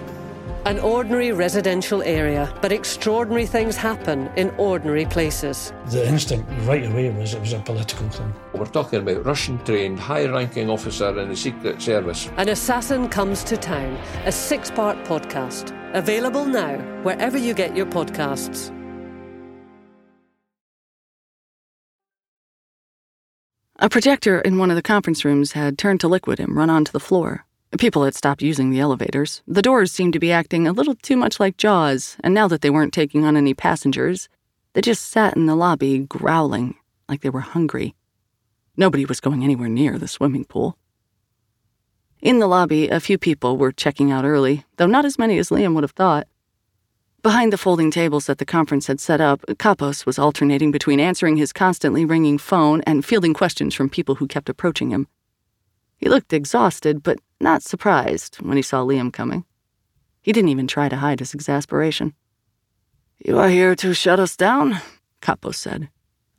An 0.65 0.81
ordinary 0.81 1.31
residential 1.31 2.03
area, 2.03 2.53
but 2.61 2.73
extraordinary 2.73 3.47
things 3.47 3.77
happen 3.77 4.29
in 4.35 4.51
ordinary 4.59 5.07
places. 5.07 5.73
The 5.87 6.05
instinct 6.09 6.51
right 6.63 6.85
away 6.91 7.11
was 7.11 7.35
it 7.35 7.41
was 7.41 7.53
a 7.53 7.61
political 7.61 8.09
thing. 8.09 8.35
We're 8.53 8.67
talking 8.67 8.99
about 8.99 9.25
Russian 9.25 9.65
trained, 9.65 10.01
high 10.01 10.27
ranking 10.27 10.71
officer 10.71 11.17
in 11.21 11.29
the 11.29 11.37
Secret 11.37 11.81
Service. 11.81 12.29
An 12.37 12.49
Assassin 12.49 13.09
Comes 13.09 13.45
to 13.45 13.57
Town, 13.57 13.97
a 14.25 14.33
six 14.33 14.73
part 14.73 14.97
podcast. 15.05 15.78
Available 15.95 16.45
now, 16.45 16.77
wherever 17.03 17.39
you 17.39 17.55
get 17.55 17.75
your 17.75 17.87
podcasts. 17.87 18.75
A 23.81 23.89
projector 23.89 24.41
in 24.41 24.59
one 24.59 24.71
of 24.71 24.77
the 24.77 24.83
conference 24.83 25.25
rooms 25.25 25.53
had 25.53 25.79
turned 25.79 26.01
to 26.01 26.09
liquid 26.09 26.41
and 26.41 26.55
run 26.55 26.69
onto 26.69 26.93
the 26.93 27.01
floor. 27.01 27.47
People 27.79 28.05
had 28.05 28.15
stopped 28.15 28.43
using 28.43 28.71
the 28.71 28.81
elevators. 28.81 29.43
The 29.47 29.63
doors 29.63 29.93
seemed 29.93 30.15
to 30.15 30.19
be 30.19 30.33
acting 30.33 30.67
a 30.67 30.73
little 30.73 30.95
too 30.97 31.17
much 31.17 31.39
like 31.39 31.57
Jaws, 31.57 32.17
and 32.25 32.35
now 32.35 32.49
that 32.49 32.61
they 32.61 32.71
weren't 32.71 32.93
taking 32.93 33.25
on 33.25 33.37
any 33.37 33.55
passengers, 33.55 34.29
they 34.73 34.81
just 34.81 35.07
sat 35.09 35.37
in 35.37 35.47
the 35.47 35.55
lobby 35.55 36.01
growling 36.01 36.75
like 37.09 37.21
they 37.21 37.31
were 37.31 37.41
hungry. 37.41 37.95
Nobody 38.77 39.05
was 39.05 39.21
going 39.21 39.45
anywhere 39.45 39.69
near 39.69 39.97
the 39.97 40.09
swimming 40.09 40.45
pool. 40.45 40.77
In 42.21 42.41
the 42.41 42.49
lobby, 42.49 42.89
a 42.89 42.99
few 42.99 43.17
people 43.17 43.57
were 43.57 43.71
checking 43.71 44.11
out 44.11 44.25
early, 44.25 44.65
though 44.77 44.87
not 44.87 45.05
as 45.05 45.19
many 45.19 45.39
as 45.39 45.51
Liam 45.51 45.75
would 45.75 45.85
have 45.85 45.93
thought. 45.93 46.27
Behind 47.23 47.53
the 47.53 47.59
folding 47.59 47.93
tables 47.93 48.27
that 48.27 48.39
the 48.39 48.45
conference 48.45 48.89
had 48.89 48.99
set 49.01 49.21
up, 49.21 49.41
Kapos 49.59 50.05
was 50.05 50.19
alternating 50.19 50.73
between 50.73 50.99
answering 50.99 51.37
his 51.37 51.53
constantly 51.53 52.05
ringing 52.05 52.39
phone 52.39 52.81
and 52.87 53.05
fielding 53.05 53.35
questions 53.35 53.75
from 53.75 53.89
people 53.89 54.17
who 54.17 54.27
kept 54.27 54.49
approaching 54.49 54.91
him. 54.91 55.07
He 55.97 56.09
looked 56.09 56.33
exhausted, 56.33 57.03
but 57.03 57.19
not 57.41 57.63
surprised 57.63 58.37
when 58.37 58.57
he 58.57 58.63
saw 58.63 58.85
Liam 58.85 59.13
coming. 59.13 59.45
He 60.21 60.33
didn't 60.33 60.51
even 60.51 60.67
try 60.67 60.89
to 60.89 60.97
hide 60.97 61.21
his 61.21 61.35
exasperation. 61.35 62.15
You 63.25 63.39
are 63.39 63.49
here 63.49 63.75
to 63.77 63.95
shut 63.95 64.19
us 64.19 64.37
down? 64.37 64.81
Kapos 65.21 65.57
said. 65.57 65.89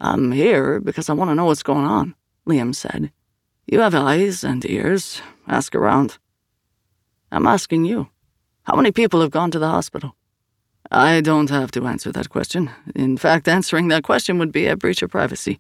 I'm 0.01 0.31
here 0.31 0.79
because 0.79 1.09
I 1.09 1.13
want 1.13 1.29
to 1.29 1.35
know 1.35 1.45
what's 1.45 1.63
going 1.63 1.85
on, 1.85 2.15
Liam 2.45 2.75
said. 2.75 3.11
You 3.67 3.81
have 3.81 3.93
eyes 3.93 4.43
and 4.43 4.65
ears. 4.65 5.21
Ask 5.49 5.73
around. 5.73 6.19
I'm 7.31 7.47
asking 7.47 7.85
you. 7.85 8.09
How 8.63 8.75
many 8.75 8.91
people 8.91 9.21
have 9.21 9.31
gone 9.31 9.49
to 9.51 9.59
the 9.59 9.67
hospital? 9.67 10.15
I 10.91 11.21
don't 11.21 11.49
have 11.49 11.71
to 11.71 11.87
answer 11.87 12.11
that 12.11 12.29
question. 12.29 12.69
In 12.95 13.17
fact, 13.17 13.47
answering 13.47 13.87
that 13.87 14.03
question 14.03 14.37
would 14.37 14.51
be 14.51 14.67
a 14.67 14.77
breach 14.77 15.01
of 15.01 15.09
privacy. 15.09 15.59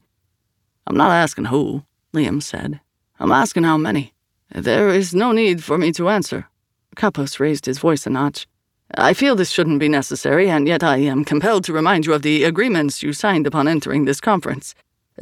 I'm 0.85 0.95
not 0.95 1.11
asking 1.11 1.45
who, 1.45 1.83
Liam 2.13 2.41
said. 2.41 2.81
I'm 3.19 3.31
asking 3.31 3.63
how 3.63 3.77
many. 3.77 4.13
There 4.53 4.89
is 4.89 5.15
no 5.15 5.31
need 5.31 5.63
for 5.63 5.77
me 5.77 5.91
to 5.93 6.09
answer. 6.09 6.47
Kapos 6.95 7.39
raised 7.39 7.65
his 7.65 7.79
voice 7.79 8.05
a 8.05 8.11
notch. 8.11 8.47
I 8.95 9.13
feel 9.13 9.35
this 9.35 9.51
shouldn't 9.51 9.79
be 9.79 9.89
necessary, 9.89 10.49
and 10.49 10.67
yet 10.67 10.83
I 10.83 10.97
am 10.97 11.25
compelled 11.25 11.63
to 11.65 11.73
remind 11.73 12.05
you 12.05 12.13
of 12.13 12.21
the 12.21 12.43
agreements 12.43 13.01
you 13.01 13.13
signed 13.13 13.47
upon 13.47 13.67
entering 13.67 14.05
this 14.05 14.21
conference. 14.21 14.75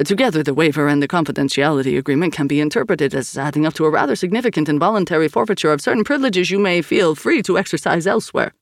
Together, 0.04 0.44
the 0.44 0.54
waiver 0.54 0.86
and 0.86 1.02
the 1.02 1.08
confidentiality 1.08 1.98
agreement 1.98 2.32
can 2.32 2.46
be 2.46 2.60
interpreted 2.60 3.14
as 3.14 3.36
adding 3.36 3.66
up 3.66 3.74
to 3.74 3.84
a 3.84 3.90
rather 3.90 4.14
significant 4.14 4.68
involuntary 4.68 5.28
forfeiture 5.28 5.72
of 5.72 5.80
certain 5.80 6.04
privileges 6.04 6.50
you 6.50 6.58
may 6.58 6.80
feel 6.82 7.16
free 7.16 7.42
to 7.42 7.58
exercise 7.58 8.06
elsewhere. 8.06 8.52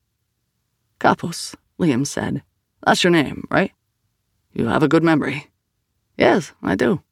Kapos, 0.98 1.54
Liam 1.78 2.06
said. 2.06 2.42
That's 2.86 3.04
your 3.04 3.10
name, 3.10 3.46
right? 3.50 3.72
You 4.54 4.66
have 4.68 4.82
a 4.82 4.88
good 4.88 5.02
memory. 5.02 5.48
Yes, 6.16 6.54
I 6.62 6.74
do. 6.74 7.02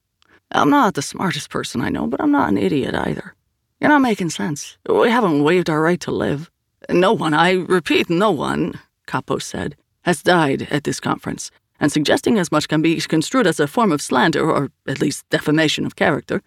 I'm 0.51 0.71
not 0.71 0.95
the 0.95 1.03
smartest 1.03 1.51
person 1.51 1.83
I 1.83 1.91
know, 1.91 2.07
but 2.07 2.21
I'm 2.21 2.33
not 2.33 2.49
an 2.49 2.57
idiot 2.57 2.95
either. 2.95 3.35
You're 3.81 3.91
not 3.91 4.01
making 4.01 4.31
sense. 4.31 4.79
We 4.89 5.11
haven't 5.11 5.45
waived 5.45 5.69
our 5.69 5.83
right 5.83 6.01
to 6.01 6.11
live. 6.11 6.51
No 6.89 7.13
one, 7.13 7.35
I 7.35 7.53
repeat, 7.53 8.09
no 8.09 8.31
one, 8.31 8.81
Kapos 9.07 9.43
said, 9.43 9.77
has 10.03 10.23
died 10.23 10.69
at 10.71 10.85
this 10.85 11.01
conference, 11.01 11.51
and 11.81 11.91
suggesting 11.91 12.39
as 12.39 12.53
much 12.53 12.69
can 12.69 12.83
be 12.83 13.01
construed 13.01 13.47
as 13.47 13.61
a 13.61 13.67
form 13.67 13.93
of 13.93 14.03
slander, 14.03 14.49
or 14.49 14.71
at 14.87 15.01
least 15.01 15.29
defamation 15.31 15.85
of 15.85 15.97
character. 15.97 16.43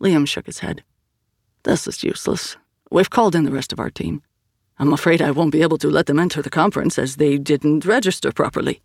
Liam 0.00 0.26
shook 0.26 0.46
his 0.46 0.60
head. 0.60 0.84
This 1.64 1.86
is 1.86 2.04
useless. 2.04 2.56
We've 2.90 3.10
called 3.10 3.34
in 3.34 3.44
the 3.44 3.50
rest 3.50 3.72
of 3.72 3.80
our 3.80 3.90
team. 3.90 4.22
I'm 4.78 4.92
afraid 4.92 5.20
I 5.20 5.32
won't 5.32 5.52
be 5.52 5.62
able 5.62 5.78
to 5.78 5.90
let 5.90 6.06
them 6.06 6.20
enter 6.20 6.40
the 6.40 6.50
conference 6.50 6.98
as 6.98 7.16
they 7.16 7.36
didn't 7.36 7.84
register 7.84 8.30
properly. 8.30 8.80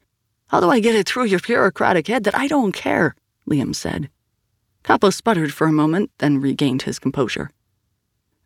How 0.47 0.59
do 0.59 0.69
I 0.69 0.79
get 0.79 0.95
it 0.95 1.07
through 1.07 1.25
your 1.25 1.39
bureaucratic 1.39 2.07
head 2.07 2.23
that 2.23 2.37
I 2.37 2.47
don't 2.47 2.71
care? 2.71 3.15
Liam 3.47 3.75
said. 3.75 4.09
Kapos 4.83 5.15
sputtered 5.15 5.53
for 5.53 5.67
a 5.67 5.71
moment, 5.71 6.11
then 6.17 6.41
regained 6.41 6.81
his 6.81 6.99
composure. 6.99 7.51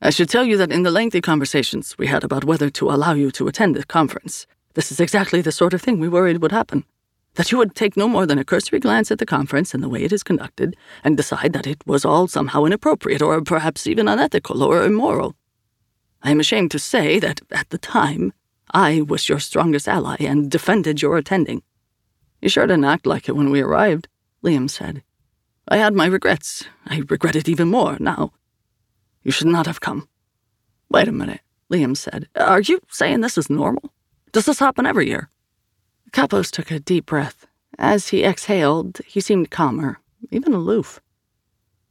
I 0.01 0.11
should 0.11 0.29
tell 0.29 0.43
you 0.43 0.57
that 0.57 0.71
in 0.71 0.83
the 0.83 0.91
lengthy 0.91 1.21
conversations 1.21 1.97
we 1.97 2.07
had 2.07 2.23
about 2.23 2.43
whether 2.43 2.69
to 2.69 2.91
allow 2.91 3.13
you 3.13 3.31
to 3.31 3.47
attend 3.47 3.75
the 3.75 3.83
conference, 3.83 4.45
this 4.75 4.91
is 4.91 4.99
exactly 4.99 5.41
the 5.41 5.51
sort 5.51 5.73
of 5.73 5.81
thing 5.81 5.99
we 5.99 6.07
worried 6.07 6.41
would 6.41 6.51
happen. 6.51 6.83
That 7.37 7.51
you 7.51 7.59
would 7.59 7.75
take 7.75 7.95
no 7.95 8.07
more 8.07 8.25
than 8.25 8.39
a 8.39 8.43
cursory 8.43 8.79
glance 8.79 9.11
at 9.11 9.19
the 9.19 9.25
conference 9.25 9.75
and 9.75 9.83
the 9.83 9.89
way 9.89 10.03
it 10.03 10.11
is 10.11 10.23
conducted, 10.23 10.75
and 11.03 11.15
decide 11.15 11.53
that 11.53 11.67
it 11.67 11.85
was 11.85 12.03
all 12.03 12.27
somehow 12.27 12.65
inappropriate, 12.65 13.21
or 13.21 13.39
perhaps 13.41 13.85
even 13.85 14.07
unethical 14.07 14.63
or 14.63 14.83
immoral. 14.83 15.35
I 16.23 16.31
am 16.31 16.39
ashamed 16.39 16.71
to 16.71 16.79
say 16.79 17.19
that, 17.19 17.41
at 17.51 17.69
the 17.69 17.77
time, 17.77 18.33
I 18.73 19.01
was 19.01 19.29
your 19.29 19.39
strongest 19.39 19.87
ally 19.87 20.17
and 20.19 20.49
defended 20.49 21.03
your 21.03 21.15
attending. 21.15 21.61
You 22.41 22.49
sure 22.49 22.65
didn't 22.65 22.85
act 22.85 23.05
like 23.05 23.29
it 23.29 23.35
when 23.35 23.51
we 23.51 23.61
arrived, 23.61 24.07
Liam 24.43 24.67
said. 24.67 25.03
I 25.67 25.77
had 25.77 25.93
my 25.93 26.07
regrets. 26.07 26.65
I 26.87 27.03
regret 27.07 27.35
it 27.35 27.47
even 27.47 27.67
more 27.67 27.97
now. 27.99 28.31
You 29.23 29.31
should 29.31 29.47
not 29.47 29.67
have 29.67 29.79
come. 29.79 30.09
Wait 30.89 31.07
a 31.07 31.11
minute, 31.11 31.41
Liam 31.71 31.95
said. 31.95 32.29
Are 32.35 32.61
you 32.61 32.79
saying 32.89 33.21
this 33.21 33.37
is 33.37 33.47
normal? 33.47 33.93
Does 34.31 34.45
this 34.45 34.57
happen 34.57 34.87
every 34.87 35.07
year? 35.07 35.29
Kapos 36.11 36.51
took 36.51 36.71
a 36.71 36.79
deep 36.79 37.05
breath. 37.05 37.47
As 37.77 38.09
he 38.09 38.23
exhaled, 38.23 39.01
he 39.05 39.19
seemed 39.19 39.51
calmer, 39.51 39.99
even 40.31 40.53
aloof. 40.53 40.99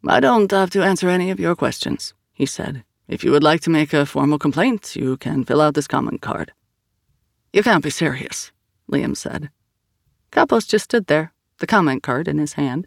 I 0.07 0.21
don't 0.21 0.51
have 0.51 0.71
to 0.71 0.83
answer 0.83 1.09
any 1.09 1.31
of 1.31 1.41
your 1.41 1.55
questions, 1.55 2.15
he 2.33 2.47
said. 2.47 2.85
If 3.09 3.23
you 3.23 3.31
would 3.31 3.43
like 3.43 3.61
to 3.63 3.71
make 3.71 3.93
a 3.93 4.07
formal 4.07 4.39
complaint, 4.39 4.97
you 4.97 5.17
can 5.17 5.45
fill 5.45 5.61
out 5.61 5.75
this 5.75 5.87
comment 5.87 6.23
card. 6.23 6.53
You 7.53 7.63
can't 7.63 7.85
be 7.85 7.91
serious, 7.91 8.53
Liam 8.91 9.17
said. 9.17 9.51
Kapos 10.33 10.67
just 10.67 10.87
stood 10.87 11.07
there, 11.07 11.33
the 11.59 11.67
comment 11.67 12.03
card 12.03 12.27
in 12.27 12.39
his 12.39 12.55
hand. 12.55 12.87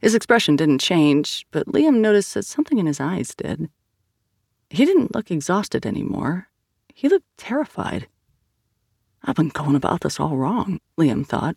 His 0.00 0.14
expression 0.14 0.56
didn't 0.56 0.80
change, 0.80 1.46
but 1.50 1.66
Liam 1.66 2.00
noticed 2.00 2.34
that 2.34 2.44
something 2.44 2.78
in 2.78 2.86
his 2.86 3.00
eyes 3.00 3.34
did. 3.34 3.68
He 4.70 4.84
didn't 4.84 5.14
look 5.14 5.30
exhausted 5.30 5.86
anymore. 5.86 6.48
He 6.94 7.08
looked 7.08 7.26
terrified. 7.36 8.08
I've 9.24 9.36
been 9.36 9.48
going 9.48 9.74
about 9.74 10.02
this 10.02 10.20
all 10.20 10.36
wrong, 10.36 10.80
Liam 10.98 11.26
thought. 11.26 11.56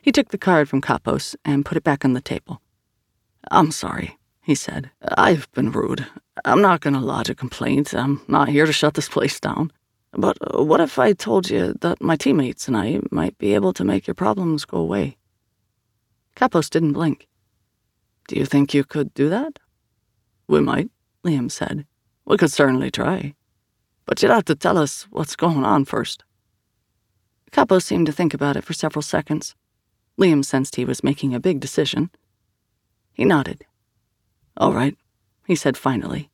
He 0.00 0.12
took 0.12 0.28
the 0.28 0.38
card 0.38 0.68
from 0.68 0.80
Kapos 0.80 1.34
and 1.44 1.64
put 1.64 1.76
it 1.76 1.84
back 1.84 2.04
on 2.04 2.12
the 2.12 2.20
table. 2.20 2.60
I'm 3.50 3.72
sorry, 3.72 4.18
he 4.42 4.54
said. 4.54 4.90
I've 5.02 5.50
been 5.52 5.72
rude. 5.72 6.06
I'm 6.44 6.62
not 6.62 6.80
going 6.80 6.94
to 6.94 7.00
lodge 7.00 7.30
a 7.30 7.34
complaint. 7.34 7.94
I'm 7.94 8.20
not 8.28 8.48
here 8.48 8.66
to 8.66 8.72
shut 8.72 8.94
this 8.94 9.08
place 9.08 9.38
down. 9.40 9.72
But 10.12 10.36
what 10.64 10.80
if 10.80 10.98
I 10.98 11.12
told 11.14 11.48
you 11.48 11.74
that 11.80 12.02
my 12.02 12.16
teammates 12.16 12.68
and 12.68 12.76
I 12.76 13.00
might 13.10 13.36
be 13.38 13.54
able 13.54 13.72
to 13.74 13.84
make 13.84 14.06
your 14.06 14.14
problems 14.14 14.64
go 14.64 14.78
away? 14.78 15.16
Kapos 16.36 16.70
didn't 16.70 16.92
blink. 16.92 17.28
Do 18.28 18.36
you 18.36 18.46
think 18.46 18.74
you 18.74 18.84
could 18.84 19.12
do 19.14 19.28
that? 19.30 19.58
We 20.48 20.60
might, 20.60 20.90
Liam 21.24 21.50
said. 21.50 21.86
We 22.24 22.36
could 22.36 22.52
certainly 22.52 22.90
try. 22.90 23.34
But 24.06 24.22
you'd 24.22 24.30
have 24.30 24.44
to 24.46 24.54
tell 24.54 24.78
us 24.78 25.06
what's 25.10 25.36
going 25.36 25.64
on 25.64 25.84
first. 25.84 26.24
Kapos 27.52 27.84
seemed 27.84 28.06
to 28.06 28.12
think 28.12 28.32
about 28.32 28.56
it 28.56 28.64
for 28.64 28.72
several 28.72 29.02
seconds. 29.02 29.54
Liam 30.18 30.44
sensed 30.44 30.76
he 30.76 30.84
was 30.84 31.04
making 31.04 31.34
a 31.34 31.40
big 31.40 31.60
decision. 31.60 32.10
He 33.12 33.24
nodded. 33.24 33.64
All 34.56 34.72
right, 34.72 34.96
he 35.46 35.54
said 35.54 35.76
finally. 35.76 36.30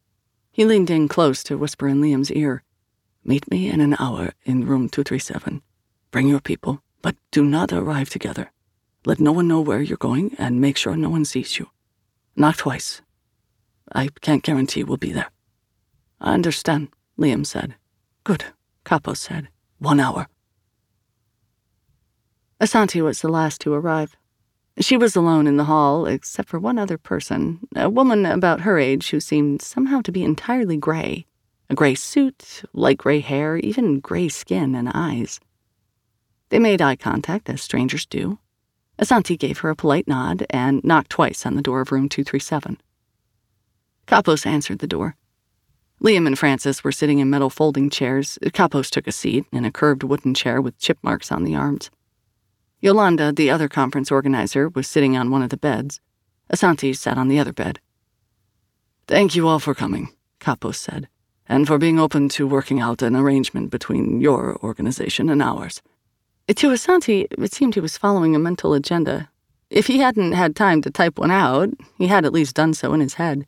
He 0.52 0.64
leaned 0.64 0.90
in 0.90 1.09
close 1.09 1.42
to 1.44 1.59
whisper 1.59 1.88
in 1.88 2.00
Liam's 2.00 2.31
ear. 2.33 2.62
Meet 3.24 3.50
me 3.50 3.68
in 3.68 3.81
an 3.81 3.96
hour 3.98 4.33
in 4.44 4.66
room 4.66 4.88
237. 4.88 5.62
Bring 6.11 6.28
your 6.28 6.40
people, 6.40 6.83
but 7.02 7.16
do 7.31 7.44
not 7.44 7.72
arrive 7.72 8.11
together. 8.11 8.50
Let 9.04 9.20
no 9.20 9.33
one 9.33 9.48
know 9.48 9.61
where 9.61 9.83
you're 9.83 9.96
going 9.96 10.35
and 10.38 10.61
make 10.61 10.76
sure 10.76 10.96
no 10.96 11.11
one 11.11 11.24
sees 11.24 11.59
you. 11.59 11.70
Knock 12.37 12.57
twice. 12.59 13.02
I 13.92 14.09
can't 14.20 14.42
guarantee 14.42 14.85
we'll 14.85 14.96
be 14.96 15.12
there. 15.12 15.31
I 16.20 16.35
understand, 16.35 16.88
Liam 17.18 17.44
said. 17.44 17.74
Good, 18.24 18.44
Kapos 18.85 19.18
said. 19.18 19.48
One 19.78 20.00
hour. 20.00 20.28
Asanti 22.61 23.01
was 23.01 23.21
the 23.21 23.29
last 23.29 23.61
to 23.61 23.73
arrive. 23.73 24.16
She 24.81 24.97
was 24.97 25.14
alone 25.14 25.47
in 25.47 25.57
the 25.57 25.64
hall, 25.64 26.07
except 26.07 26.49
for 26.49 26.59
one 26.59 26.79
other 26.79 26.99
person, 26.99 27.61
a 27.77 27.88
woman 27.88 28.27
about 28.27 28.62
her 28.62 28.79
age 28.79 29.11
who 29.11 29.21
seemed 29.21 29.62
somehow 29.62 30.01
to 30.03 30.12
be 30.12 30.25
entirely 30.25 30.77
gray. 30.77 31.27
A 31.71 31.75
gray 31.75 31.94
suit, 31.94 32.62
light 32.73 32.99
gray 32.99 33.21
hair, 33.21 33.59
even 33.59 34.01
gray 34.01 34.29
skin 34.29 34.75
and 34.75 34.90
eyes. 34.92 35.38
They 36.49 36.59
made 36.59 36.83
eye 36.83 36.97
contact, 36.97 37.49
as 37.49 37.62
strangers 37.62 38.07
do. 38.07 38.38
Asanti 38.99 39.38
gave 39.38 39.59
her 39.59 39.71
a 39.71 39.77
polite 39.77 40.09
nod 40.09 40.44
and 40.51 40.83
knocked 40.83 41.11
twice 41.11 41.47
on 41.47 41.55
the 41.55 41.62
door 41.62 41.81
of 41.81 41.92
room 41.92 42.09
237. 42.09 42.81
Kapos 44.07 44.47
answered 44.47 44.81
the 44.81 44.87
door. 44.87 45.16
Liam 46.03 46.27
and 46.27 46.38
Francis 46.38 46.83
were 46.83 46.92
sitting 46.92 47.18
in 47.18 47.31
metal 47.31 47.51
folding 47.51 47.90
chairs. 47.90 48.38
Kapos 48.53 48.90
took 48.90 49.07
a 49.07 49.12
seat 49.12 49.44
in 49.53 49.64
a 49.64 49.71
curved 49.71 50.03
wooden 50.03 50.35
chair 50.35 50.61
with 50.61 50.79
chip 50.79 50.99
marks 51.03 51.31
on 51.31 51.44
the 51.44 51.55
arms. 51.55 51.90
Yolanda, 52.81 53.33
the 53.33 53.51
other 53.51 53.69
conference 53.69 54.11
organizer, 54.12 54.69
was 54.69 54.87
sitting 54.87 55.17
on 55.17 55.31
one 55.31 55.43
of 55.43 55.51
the 55.51 55.57
beds. 55.57 56.01
Asanti 56.53 56.97
sat 56.97 57.19
on 57.19 57.29
the 57.29 57.38
other 57.38 57.53
bed. 57.53 57.81
Thank 59.07 59.35
you 59.35 59.49
all 59.49 59.59
for 59.59 59.75
coming, 59.75 60.11
Kapos 60.38 60.77
said, 60.77 61.09
and 61.49 61.67
for 61.67 61.79
being 61.79 61.99
open 61.99 62.29
to 62.31 62.47
working 62.47 62.81
out 62.81 63.03
an 63.03 63.17
arrangement 63.17 63.71
between 63.71 64.21
your 64.21 64.57
organization 64.62 65.29
and 65.29 65.43
ours. 65.43 65.83
To 66.47 66.69
Asanti, 66.69 67.27
it 67.31 67.53
seemed 67.53 67.75
he 67.75 67.81
was 67.81 67.99
following 67.99 68.37
a 68.37 68.38
mental 68.38 68.75
agenda. 68.75 69.29
If 69.71 69.87
he 69.87 69.99
hadn't 69.99 70.33
had 70.33 70.55
time 70.55 70.81
to 70.83 70.91
type 70.91 71.19
one 71.19 71.31
out, 71.31 71.71
he 71.97 72.07
had 72.07 72.25
at 72.25 72.33
least 72.33 72.55
done 72.55 72.75
so 72.75 72.95
in 72.95 73.01
his 73.01 73.14
head. 73.14 73.47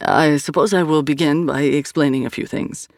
I 0.00 0.36
suppose 0.36 0.74
I 0.74 0.82
will 0.82 1.02
begin 1.02 1.46
by 1.46 1.62
explaining 1.62 2.26
a 2.26 2.30
few 2.30 2.46
things. 2.46 2.88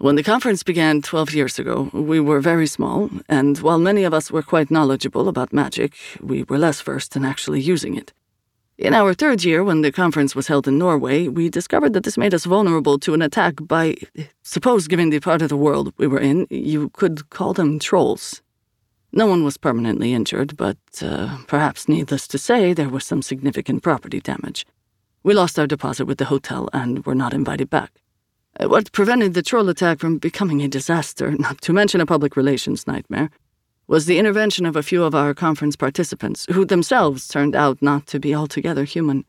When 0.00 0.16
the 0.16 0.22
conference 0.22 0.62
began 0.62 1.02
12 1.02 1.34
years 1.34 1.58
ago, 1.58 1.90
we 1.92 2.20
were 2.20 2.40
very 2.40 2.66
small, 2.66 3.10
and 3.28 3.58
while 3.58 3.78
many 3.78 4.02
of 4.04 4.14
us 4.14 4.30
were 4.30 4.42
quite 4.42 4.70
knowledgeable 4.70 5.28
about 5.28 5.52
magic, 5.52 5.94
we 6.22 6.42
were 6.44 6.56
less 6.56 6.80
versed 6.80 7.16
in 7.16 7.26
actually 7.26 7.60
using 7.60 7.96
it. 7.96 8.14
In 8.78 8.94
our 8.94 9.12
third 9.12 9.44
year, 9.44 9.62
when 9.62 9.82
the 9.82 9.92
conference 9.92 10.34
was 10.34 10.46
held 10.46 10.66
in 10.66 10.78
Norway, 10.78 11.28
we 11.28 11.50
discovered 11.50 11.92
that 11.92 12.04
this 12.04 12.16
made 12.16 12.32
us 12.32 12.46
vulnerable 12.46 12.98
to 12.98 13.12
an 13.12 13.20
attack 13.20 13.56
by, 13.60 13.94
suppose, 14.42 14.88
given 14.88 15.10
the 15.10 15.20
part 15.20 15.42
of 15.42 15.50
the 15.50 15.64
world 15.66 15.92
we 15.98 16.06
were 16.06 16.18
in, 16.18 16.46
you 16.48 16.88
could 16.94 17.28
call 17.28 17.52
them 17.52 17.78
trolls. 17.78 18.40
No 19.12 19.26
one 19.26 19.44
was 19.44 19.58
permanently 19.58 20.14
injured, 20.14 20.56
but 20.56 20.78
uh, 21.02 21.36
perhaps 21.46 21.90
needless 21.90 22.26
to 22.28 22.38
say, 22.38 22.72
there 22.72 22.88
was 22.88 23.04
some 23.04 23.20
significant 23.20 23.82
property 23.82 24.22
damage. 24.22 24.64
We 25.22 25.34
lost 25.34 25.58
our 25.58 25.66
deposit 25.66 26.06
with 26.06 26.16
the 26.16 26.32
hotel 26.32 26.70
and 26.72 27.04
were 27.04 27.14
not 27.14 27.34
invited 27.34 27.68
back. 27.68 27.92
Uh, 28.60 28.68
what 28.68 28.92
prevented 28.92 29.34
the 29.34 29.42
troll 29.42 29.68
attack 29.68 29.98
from 29.98 30.18
becoming 30.18 30.60
a 30.60 30.68
disaster, 30.68 31.30
not 31.38 31.60
to 31.62 31.72
mention 31.72 32.00
a 32.00 32.06
public 32.06 32.36
relations 32.36 32.86
nightmare, 32.86 33.30
was 33.86 34.06
the 34.06 34.18
intervention 34.18 34.66
of 34.66 34.76
a 34.76 34.82
few 34.82 35.02
of 35.02 35.14
our 35.14 35.34
conference 35.34 35.76
participants, 35.76 36.46
who 36.52 36.64
themselves 36.64 37.26
turned 37.26 37.56
out 37.56 37.80
not 37.80 38.06
to 38.06 38.20
be 38.20 38.34
altogether 38.34 38.84
human. 38.84 39.24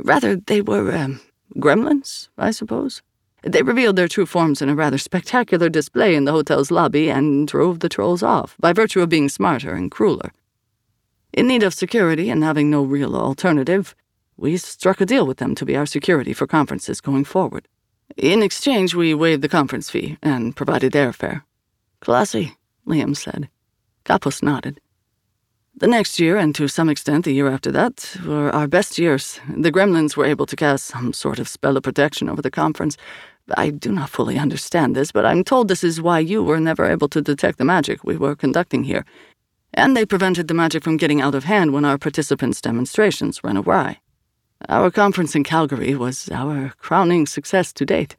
Rather, 0.00 0.36
they 0.36 0.60
were, 0.60 0.94
um, 0.94 1.20
gremlins, 1.56 2.28
I 2.38 2.50
suppose. 2.50 3.02
They 3.42 3.62
revealed 3.62 3.96
their 3.96 4.08
true 4.08 4.26
forms 4.26 4.62
in 4.62 4.68
a 4.68 4.74
rather 4.74 4.98
spectacular 4.98 5.68
display 5.68 6.14
in 6.14 6.24
the 6.24 6.32
hotel's 6.32 6.70
lobby 6.70 7.10
and 7.10 7.48
drove 7.48 7.80
the 7.80 7.88
trolls 7.88 8.22
off, 8.22 8.56
by 8.60 8.72
virtue 8.72 9.00
of 9.00 9.08
being 9.08 9.28
smarter 9.28 9.74
and 9.74 9.90
crueler. 9.90 10.32
In 11.32 11.46
need 11.46 11.62
of 11.62 11.74
security 11.74 12.30
and 12.30 12.44
having 12.44 12.70
no 12.70 12.82
real 12.82 13.16
alternative, 13.16 13.94
we 14.36 14.56
struck 14.56 15.00
a 15.00 15.06
deal 15.06 15.26
with 15.26 15.38
them 15.38 15.54
to 15.56 15.66
be 15.66 15.76
our 15.76 15.86
security 15.86 16.32
for 16.32 16.46
conferences 16.46 17.00
going 17.00 17.24
forward. 17.24 17.66
In 18.16 18.42
exchange, 18.42 18.94
we 18.94 19.14
waived 19.14 19.42
the 19.42 19.48
conference 19.48 19.90
fee 19.90 20.18
and 20.22 20.54
provided 20.56 20.92
airfare. 20.92 21.42
Classy, 22.00 22.56
Liam 22.86 23.16
said. 23.16 23.48
Kapos 24.04 24.42
nodded. 24.42 24.80
The 25.76 25.86
next 25.86 26.20
year, 26.20 26.36
and 26.36 26.54
to 26.56 26.68
some 26.68 26.90
extent 26.90 27.24
the 27.24 27.32
year 27.32 27.48
after 27.48 27.70
that, 27.72 28.16
were 28.26 28.50
our 28.50 28.66
best 28.66 28.98
years. 28.98 29.40
The 29.48 29.72
gremlins 29.72 30.16
were 30.16 30.26
able 30.26 30.46
to 30.46 30.56
cast 30.56 30.86
some 30.86 31.12
sort 31.12 31.38
of 31.38 31.48
spell 31.48 31.76
of 31.76 31.84
protection 31.84 32.28
over 32.28 32.42
the 32.42 32.50
conference. 32.50 32.96
I 33.56 33.70
do 33.70 33.90
not 33.92 34.10
fully 34.10 34.38
understand 34.38 34.94
this, 34.94 35.12
but 35.12 35.24
I'm 35.24 35.44
told 35.44 35.68
this 35.68 35.84
is 35.84 36.02
why 36.02 36.18
you 36.18 36.42
were 36.42 36.60
never 36.60 36.84
able 36.84 37.08
to 37.08 37.22
detect 37.22 37.58
the 37.58 37.64
magic 37.64 38.04
we 38.04 38.16
were 38.16 38.36
conducting 38.36 38.84
here. 38.84 39.04
And 39.72 39.96
they 39.96 40.04
prevented 40.04 40.48
the 40.48 40.54
magic 40.54 40.82
from 40.82 40.96
getting 40.96 41.20
out 41.20 41.34
of 41.34 41.44
hand 41.44 41.72
when 41.72 41.84
our 41.84 41.96
participants' 41.98 42.60
demonstrations 42.60 43.42
ran 43.42 43.56
awry. 43.56 44.00
Our 44.68 44.90
conference 44.90 45.34
in 45.34 45.44
Calgary 45.44 45.94
was 45.94 46.28
our 46.30 46.72
crowning 46.78 47.26
success 47.26 47.72
to 47.72 47.86
date. 47.86 48.16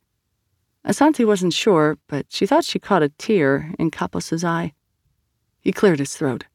Asanti 0.86 1.25
wasn't 1.25 1.54
sure, 1.54 1.97
but 2.08 2.25
she 2.30 2.45
thought 2.45 2.65
she 2.65 2.80
caught 2.80 3.04
a 3.04 3.10
tear 3.10 3.73
in 3.77 3.91
Kapos's 3.91 4.43
eye. 4.43 4.73
He 5.62 5.71
cleared 5.71 5.99
his 5.99 6.15
throat. 6.15 6.45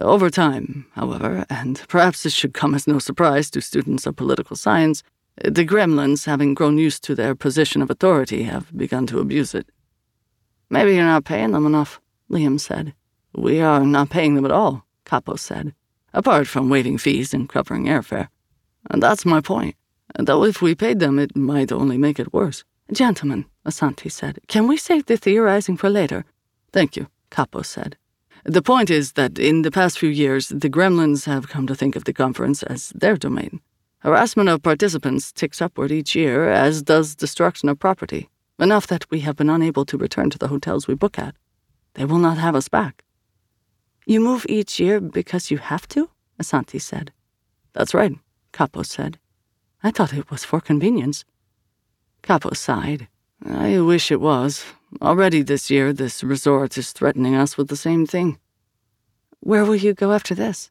Over 0.00 0.28
time, 0.28 0.86
however, 0.92 1.46
and 1.48 1.82
perhaps 1.88 2.22
this 2.22 2.34
should 2.34 2.52
come 2.52 2.74
as 2.74 2.86
no 2.86 2.98
surprise 2.98 3.50
to 3.50 3.62
students 3.62 4.06
of 4.06 4.16
political 4.16 4.56
science, 4.56 5.02
the 5.42 5.64
gremlins, 5.64 6.26
having 6.26 6.54
grown 6.54 6.78
used 6.78 7.02
to 7.04 7.14
their 7.14 7.34
position 7.34 7.80
of 7.80 7.90
authority, 7.90 8.42
have 8.42 8.76
begun 8.76 9.06
to 9.06 9.20
abuse 9.20 9.54
it. 9.54 9.68
Maybe 10.68 10.94
you're 10.94 11.04
not 11.04 11.24
paying 11.24 11.52
them 11.52 11.66
enough, 11.66 12.00
Liam 12.30 12.60
said. 12.60 12.94
We 13.34 13.60
are 13.60 13.84
not 13.84 14.10
paying 14.10 14.34
them 14.34 14.44
at 14.44 14.50
all, 14.50 14.84
Kapos 15.04 15.40
said, 15.40 15.74
apart 16.12 16.46
from 16.46 16.68
waiving 16.68 16.98
fees 16.98 17.32
and 17.32 17.48
covering 17.48 17.86
airfare. 17.86 18.28
And 18.90 19.02
that's 19.02 19.24
my 19.24 19.40
point. 19.40 19.76
Though 20.18 20.44
if 20.44 20.62
we 20.62 20.74
paid 20.74 21.00
them, 21.00 21.18
it 21.18 21.36
might 21.36 21.72
only 21.72 21.98
make 21.98 22.18
it 22.18 22.32
worse. 22.32 22.64
Gentlemen, 22.92 23.46
Asanti 23.66 24.10
said, 24.12 24.38
can 24.46 24.68
we 24.68 24.76
save 24.76 25.06
the 25.06 25.16
theorizing 25.16 25.76
for 25.76 25.88
later? 25.88 26.24
Thank 26.72 26.96
you, 26.96 27.08
Kapos 27.30 27.66
said. 27.66 27.96
The 28.44 28.62
point 28.62 28.90
is 28.90 29.12
that 29.12 29.38
in 29.38 29.62
the 29.62 29.70
past 29.70 29.98
few 29.98 30.10
years, 30.10 30.48
the 30.48 30.68
gremlins 30.68 31.24
have 31.24 31.48
come 31.48 31.66
to 31.66 31.74
think 31.74 31.96
of 31.96 32.04
the 32.04 32.12
conference 32.12 32.62
as 32.62 32.90
their 32.90 33.16
domain. 33.16 33.60
Harassment 34.00 34.50
of 34.50 34.62
participants 34.62 35.32
ticks 35.32 35.62
upward 35.62 35.90
each 35.90 36.14
year, 36.14 36.50
as 36.50 36.82
does 36.82 37.14
destruction 37.14 37.70
of 37.70 37.78
property, 37.78 38.28
enough 38.58 38.86
that 38.88 39.10
we 39.10 39.20
have 39.20 39.36
been 39.36 39.48
unable 39.48 39.86
to 39.86 39.96
return 39.96 40.28
to 40.28 40.38
the 40.38 40.48
hotels 40.48 40.86
we 40.86 40.94
book 40.94 41.18
at. 41.18 41.34
They 41.94 42.04
will 42.04 42.18
not 42.18 42.36
have 42.36 42.54
us 42.54 42.68
back. 42.68 43.02
You 44.04 44.20
move 44.20 44.44
each 44.46 44.78
year 44.78 45.00
because 45.00 45.50
you 45.50 45.56
have 45.56 45.88
to? 45.88 46.10
Asanti 46.38 46.78
said. 46.78 47.12
That's 47.72 47.94
right, 47.94 48.12
Kapos 48.54 48.86
said. 48.86 49.18
I 49.82 49.90
thought 49.90 50.14
it 50.14 50.30
was 50.30 50.44
for 50.44 50.60
convenience. 50.60 51.24
Kapos 52.22 52.56
sighed. 52.56 53.08
I 53.44 53.80
wish 53.80 54.12
it 54.12 54.20
was. 54.20 54.64
Already 55.02 55.42
this 55.42 55.70
year, 55.70 55.92
this 55.92 56.22
resort 56.22 56.78
is 56.78 56.92
threatening 56.92 57.34
us 57.34 57.58
with 57.58 57.66
the 57.68 57.76
same 57.76 58.06
thing. 58.06 58.38
Where 59.40 59.64
will 59.64 59.74
you 59.74 59.92
go 59.92 60.12
after 60.12 60.36
this? 60.36 60.70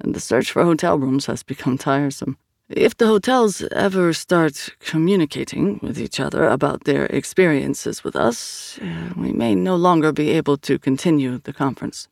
And 0.00 0.14
the 0.14 0.20
search 0.20 0.50
for 0.50 0.64
hotel 0.64 0.98
rooms 0.98 1.26
has 1.26 1.44
become 1.44 1.78
tiresome. 1.78 2.36
If 2.68 2.96
the 2.96 3.06
hotels 3.06 3.62
ever 3.70 4.12
start 4.12 4.70
communicating 4.80 5.78
with 5.80 6.00
each 6.00 6.18
other 6.18 6.48
about 6.48 6.84
their 6.84 7.06
experiences 7.06 8.02
with 8.02 8.16
us, 8.16 8.80
uh, 8.82 9.10
we 9.16 9.32
may 9.32 9.54
no 9.54 9.76
longer 9.76 10.10
be 10.10 10.30
able 10.30 10.56
to 10.58 10.76
continue 10.76 11.38
the 11.38 11.52
conference. 11.52 12.08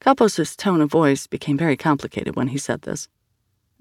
Kapos's 0.00 0.54
tone 0.54 0.80
of 0.80 0.92
voice 0.92 1.26
became 1.26 1.58
very 1.58 1.76
complicated 1.76 2.36
when 2.36 2.48
he 2.48 2.58
said 2.58 2.82
this. 2.82 3.08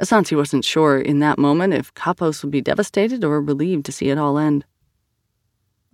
Asanti 0.01 0.35
wasn't 0.35 0.65
sure 0.65 0.99
in 0.99 1.19
that 1.19 1.37
moment 1.37 1.75
if 1.75 1.93
Kapos 1.93 2.41
would 2.41 2.49
be 2.51 2.59
devastated 2.61 3.23
or 3.23 3.39
relieved 3.39 3.85
to 3.85 3.91
see 3.91 4.09
it 4.09 4.17
all 4.17 4.39
end. 4.39 4.65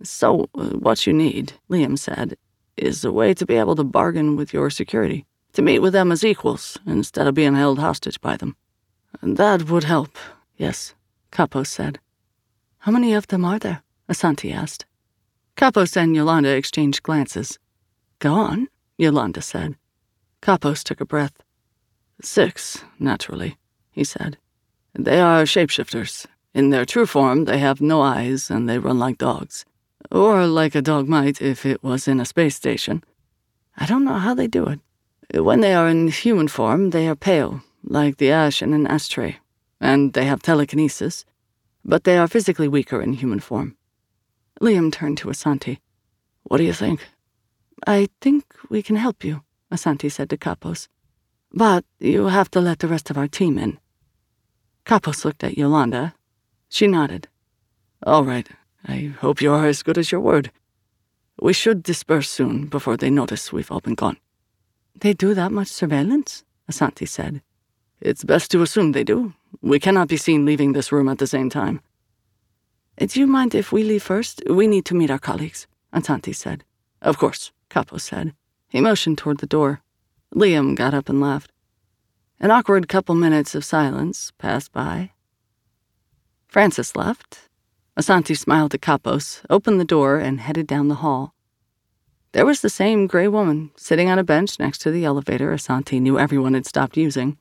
So, 0.02 0.48
uh, 0.54 0.70
what 0.70 1.06
you 1.06 1.12
need, 1.12 1.52
Liam 1.68 1.98
said, 1.98 2.38
is 2.78 3.04
a 3.04 3.12
way 3.12 3.34
to 3.34 3.44
be 3.44 3.56
able 3.56 3.76
to 3.76 3.84
bargain 3.84 4.34
with 4.34 4.54
your 4.54 4.70
security, 4.70 5.26
to 5.52 5.60
meet 5.60 5.80
with 5.80 5.92
them 5.92 6.10
as 6.10 6.24
equals 6.24 6.78
instead 6.86 7.26
of 7.26 7.34
being 7.34 7.54
held 7.54 7.78
hostage 7.78 8.18
by 8.22 8.38
them. 8.38 8.56
And 9.20 9.36
that 9.36 9.68
would 9.68 9.84
help, 9.84 10.16
yes, 10.56 10.94
Kapos 11.30 11.66
said. 11.66 11.98
How 12.78 12.92
many 12.92 13.12
of 13.12 13.26
them 13.26 13.44
are 13.44 13.58
there? 13.58 13.82
Asanti 14.08 14.54
asked. 14.54 14.86
Kapos 15.54 15.96
and 15.96 16.16
Yolanda 16.16 16.50
exchanged 16.50 17.02
glances. 17.02 17.58
Go 18.20 18.32
on, 18.32 18.68
Yolanda 18.96 19.42
said. 19.42 19.76
Kapos 20.40 20.82
took 20.82 21.02
a 21.02 21.04
breath. 21.04 21.42
Six, 22.22 22.84
naturally, 22.98 23.58
he 23.98 24.04
said. 24.04 24.38
They 24.94 25.20
are 25.20 25.42
shapeshifters. 25.42 26.26
In 26.54 26.70
their 26.70 26.84
true 26.84 27.04
form, 27.04 27.46
they 27.46 27.58
have 27.58 27.80
no 27.80 28.00
eyes 28.00 28.48
and 28.48 28.68
they 28.68 28.78
run 28.78 28.98
like 28.98 29.18
dogs. 29.18 29.64
Or 30.12 30.46
like 30.46 30.76
a 30.76 30.82
dog 30.82 31.08
might 31.08 31.42
if 31.42 31.66
it 31.66 31.82
was 31.82 32.06
in 32.06 32.20
a 32.20 32.24
space 32.24 32.54
station. 32.54 33.02
I 33.76 33.86
don't 33.86 34.04
know 34.04 34.18
how 34.18 34.34
they 34.34 34.46
do 34.46 34.64
it. 34.66 34.80
When 35.48 35.60
they 35.60 35.74
are 35.74 35.88
in 35.88 36.08
human 36.08 36.46
form, 36.46 36.90
they 36.90 37.08
are 37.08 37.16
pale, 37.16 37.62
like 37.82 38.16
the 38.16 38.30
ash 38.30 38.62
in 38.62 38.72
an 38.72 38.86
ashtray, 38.86 39.38
and 39.80 40.12
they 40.12 40.26
have 40.26 40.42
telekinesis, 40.42 41.24
but 41.84 42.04
they 42.04 42.16
are 42.16 42.28
physically 42.28 42.68
weaker 42.68 43.02
in 43.02 43.14
human 43.14 43.40
form. 43.40 43.76
Liam 44.60 44.92
turned 44.92 45.18
to 45.18 45.28
Asanti. 45.28 45.78
What 46.44 46.58
do 46.58 46.64
you 46.64 46.72
think? 46.72 47.00
I 47.86 48.08
think 48.20 48.44
we 48.70 48.80
can 48.80 48.96
help 48.96 49.24
you, 49.24 49.42
Asanti 49.72 50.10
said 50.10 50.30
to 50.30 50.36
Kapos. 50.36 50.88
But 51.52 51.84
you 51.98 52.26
have 52.26 52.50
to 52.52 52.60
let 52.60 52.78
the 52.78 52.88
rest 52.88 53.10
of 53.10 53.18
our 53.18 53.28
team 53.28 53.58
in. 53.58 53.78
Kapos 54.88 55.22
looked 55.22 55.44
at 55.44 55.58
Yolanda. 55.58 56.14
She 56.70 56.86
nodded. 56.86 57.28
All 58.04 58.24
right, 58.24 58.48
I 58.86 59.12
hope 59.20 59.42
you 59.42 59.52
are 59.52 59.66
as 59.66 59.82
good 59.82 59.98
as 59.98 60.10
your 60.10 60.22
word. 60.22 60.50
We 61.38 61.52
should 61.52 61.82
disperse 61.82 62.30
soon 62.30 62.68
before 62.68 62.96
they 62.96 63.10
notice 63.10 63.52
we've 63.52 63.70
all 63.70 63.80
been 63.80 63.94
gone. 63.94 64.16
They 64.98 65.12
do 65.12 65.34
that 65.34 65.52
much 65.52 65.68
surveillance? 65.68 66.42
Asanti 66.72 67.06
said. 67.06 67.42
It's 68.00 68.24
best 68.24 68.50
to 68.52 68.62
assume 68.62 68.92
they 68.92 69.04
do. 69.04 69.34
We 69.60 69.78
cannot 69.78 70.08
be 70.08 70.16
seen 70.16 70.46
leaving 70.46 70.72
this 70.72 70.90
room 70.90 71.10
at 71.10 71.18
the 71.18 71.26
same 71.26 71.50
time. 71.50 71.82
Do 72.98 73.20
you 73.20 73.26
mind 73.26 73.54
if 73.54 73.70
we 73.70 73.84
leave 73.84 74.02
first? 74.02 74.42
We 74.48 74.66
need 74.66 74.86
to 74.86 74.94
meet 74.94 75.10
our 75.10 75.18
colleagues, 75.18 75.66
Asanti 75.92 76.34
said. 76.34 76.64
Of 77.02 77.18
course, 77.18 77.52
Kapos 77.68 78.00
said. 78.00 78.32
He 78.70 78.80
motioned 78.80 79.18
toward 79.18 79.38
the 79.38 79.46
door. 79.46 79.82
Liam 80.34 80.74
got 80.74 80.94
up 80.94 81.10
and 81.10 81.20
left. 81.20 81.52
An 82.40 82.52
awkward 82.52 82.88
couple 82.88 83.16
minutes 83.16 83.56
of 83.56 83.64
silence 83.64 84.30
passed 84.38 84.72
by. 84.72 85.10
Francis 86.46 86.94
left, 86.94 87.48
Asanti 87.98 88.38
smiled 88.38 88.74
at 88.74 88.80
Kapos, 88.80 89.42
opened 89.50 89.80
the 89.80 89.84
door, 89.84 90.18
and 90.18 90.38
headed 90.38 90.68
down 90.68 90.86
the 90.86 91.02
hall. 91.02 91.34
There 92.30 92.46
was 92.46 92.60
the 92.60 92.70
same 92.70 93.08
gray 93.08 93.26
woman 93.26 93.72
sitting 93.76 94.08
on 94.08 94.20
a 94.20 94.24
bench 94.24 94.60
next 94.60 94.78
to 94.82 94.92
the 94.92 95.04
elevator 95.04 95.52
Asanti 95.52 96.00
knew 96.00 96.16
everyone 96.16 96.54
had 96.54 96.64
stopped 96.64 96.96
using. 96.96 97.38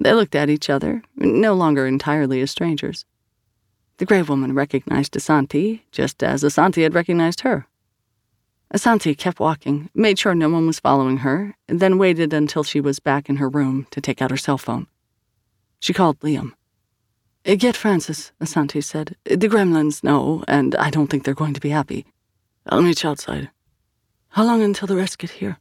They 0.00 0.12
looked 0.12 0.36
at 0.36 0.48
each 0.48 0.70
other, 0.70 1.02
no 1.16 1.54
longer 1.54 1.88
entirely 1.88 2.40
as 2.42 2.52
strangers. 2.52 3.04
The 3.96 4.06
gray 4.06 4.22
woman 4.22 4.54
recognized 4.54 5.14
Asanti, 5.14 5.80
just 5.90 6.22
as 6.22 6.44
Asanti 6.44 6.84
had 6.84 6.94
recognized 6.94 7.40
her. 7.40 7.66
Asanti 8.72 9.16
kept 9.16 9.38
walking, 9.38 9.90
made 9.94 10.18
sure 10.18 10.34
no 10.34 10.48
one 10.48 10.66
was 10.66 10.80
following 10.80 11.18
her, 11.18 11.54
and 11.68 11.78
then 11.78 11.98
waited 11.98 12.32
until 12.32 12.64
she 12.64 12.80
was 12.80 13.00
back 13.00 13.28
in 13.28 13.36
her 13.36 13.48
room 13.48 13.86
to 13.90 14.00
take 14.00 14.22
out 14.22 14.30
her 14.30 14.36
cell 14.36 14.56
phone. 14.56 14.86
She 15.78 15.92
called 15.92 16.18
Liam. 16.20 16.52
Get 17.44 17.76
Francis, 17.76 18.32
Asanti 18.40 18.82
said. 18.82 19.16
The 19.24 19.48
gremlins 19.48 20.02
know, 20.02 20.42
and 20.48 20.74
I 20.76 20.88
don't 20.88 21.08
think 21.08 21.24
they're 21.24 21.34
going 21.34 21.54
to 21.54 21.60
be 21.60 21.68
happy. 21.68 22.06
I'll 22.66 22.80
meet 22.80 23.02
you 23.02 23.10
outside. 23.10 23.50
How 24.30 24.44
long 24.44 24.62
until 24.62 24.86
the 24.86 24.96
rest 24.96 25.18
get 25.18 25.30
here? 25.30 25.58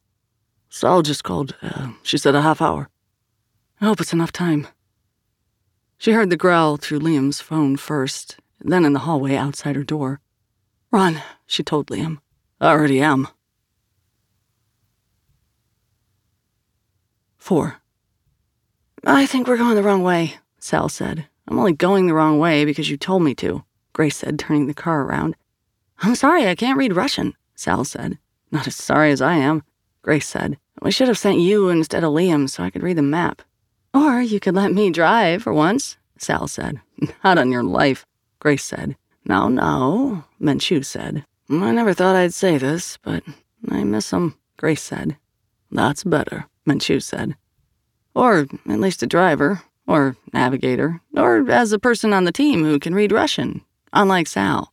Sal 0.70 1.02
just 1.02 1.26
called. 1.26 1.56
Uh, 1.62 1.92
she 2.04 2.18
said 2.18 2.36
a 2.36 2.42
half 2.42 2.62
hour. 2.62 2.88
I 3.82 3.86
hope 3.86 4.00
it's 4.00 4.14
enough 4.14 4.32
time. 4.32 4.68
She 5.98 6.14
heard 6.14 6.30
the 6.30 6.38
growl 6.38 6.78
through 6.78 7.00
Liam's 7.00 7.42
phone 7.42 7.76
first, 7.76 8.38
then 8.62 8.86
in 8.86 8.94
the 8.94 9.00
hallway 9.00 9.36
outside 9.36 9.76
her 9.76 9.84
door. 9.84 10.22
Run, 10.92 11.22
she 11.46 11.62
told 11.62 11.88
Liam. 11.88 12.20
I 12.62 12.68
already 12.68 13.02
am. 13.02 13.28
4. 17.40 17.78
I 19.04 19.26
think 19.26 19.48
we're 19.48 19.58
going 19.58 19.74
the 19.74 19.82
wrong 19.82 20.04
way, 20.04 20.36
Sal 20.60 20.88
said. 20.88 21.26
I'm 21.48 21.58
only 21.58 21.74
going 21.74 22.06
the 22.06 22.14
wrong 22.14 22.38
way 22.38 22.64
because 22.64 22.88
you 22.88 22.98
told 22.98 23.24
me 23.24 23.34
to, 23.36 23.64
Grace 23.94 24.18
said, 24.18 24.38
turning 24.38 24.68
the 24.68 24.76
car 24.76 25.02
around. 25.02 25.36
I'm 26.04 26.14
sorry, 26.14 26.48
I 26.48 26.54
can't 26.54 26.78
read 26.78 26.96
Russian, 26.96 27.34
Sal 27.56 27.84
said. 27.84 28.20
Not 28.52 28.68
as 28.68 28.76
sorry 28.76 29.12
as 29.12 29.24
I 29.24 29.38
am, 29.38 29.64
Grace 30.04 30.28
said. 30.28 30.60
We 30.84 30.92
should 30.92 31.08
have 31.08 31.18
sent 31.18 31.40
you 31.40 31.70
instead 31.70 32.04
of 32.04 32.14
Liam 32.14 32.48
so 32.48 32.62
I 32.62 32.70
could 32.70 32.84
read 32.84 32.98
the 32.98 33.02
map. 33.02 33.42
Or 33.92 34.22
you 34.22 34.40
could 34.40 34.54
let 34.54 34.72
me 34.72 34.92
drive 34.92 35.42
for 35.42 35.52
once, 35.52 35.98
Sal 36.20 36.48
said. 36.48 36.80
Not 37.24 37.40
on 37.40 37.52
your 37.52 37.64
life, 37.64 38.06
Grace 38.38 38.64
said. 38.64 38.98
No, 39.26 39.48
no, 39.48 40.26
Menchu 40.40 40.86
said. 40.86 41.26
I 41.52 41.72
never 41.72 41.94
thought 41.94 42.16
I'd 42.16 42.34
say 42.34 42.58
this, 42.58 42.98
but 43.04 43.24
I 43.70 43.84
miss 43.84 44.12
him, 44.12 44.36
Grace 44.56 44.82
said. 44.82 45.18
That's 45.70 46.06
better, 46.06 46.46
Menchu 46.66 47.04
said. 47.04 47.36
Or 48.16 48.48
at 48.70 48.80
least 48.80 49.04
a 49.04 49.08
driver, 49.08 49.62
or 49.86 50.16
navigator, 50.32 51.02
or 51.16 51.50
as 51.52 51.74
a 51.74 51.80
person 51.80 52.14
on 52.14 52.24
the 52.24 52.32
team 52.32 52.64
who 52.64 52.80
can 52.80 52.96
read 52.96 53.12
Russian, 53.12 53.66
unlike 53.92 54.28
Sal. 54.28 54.72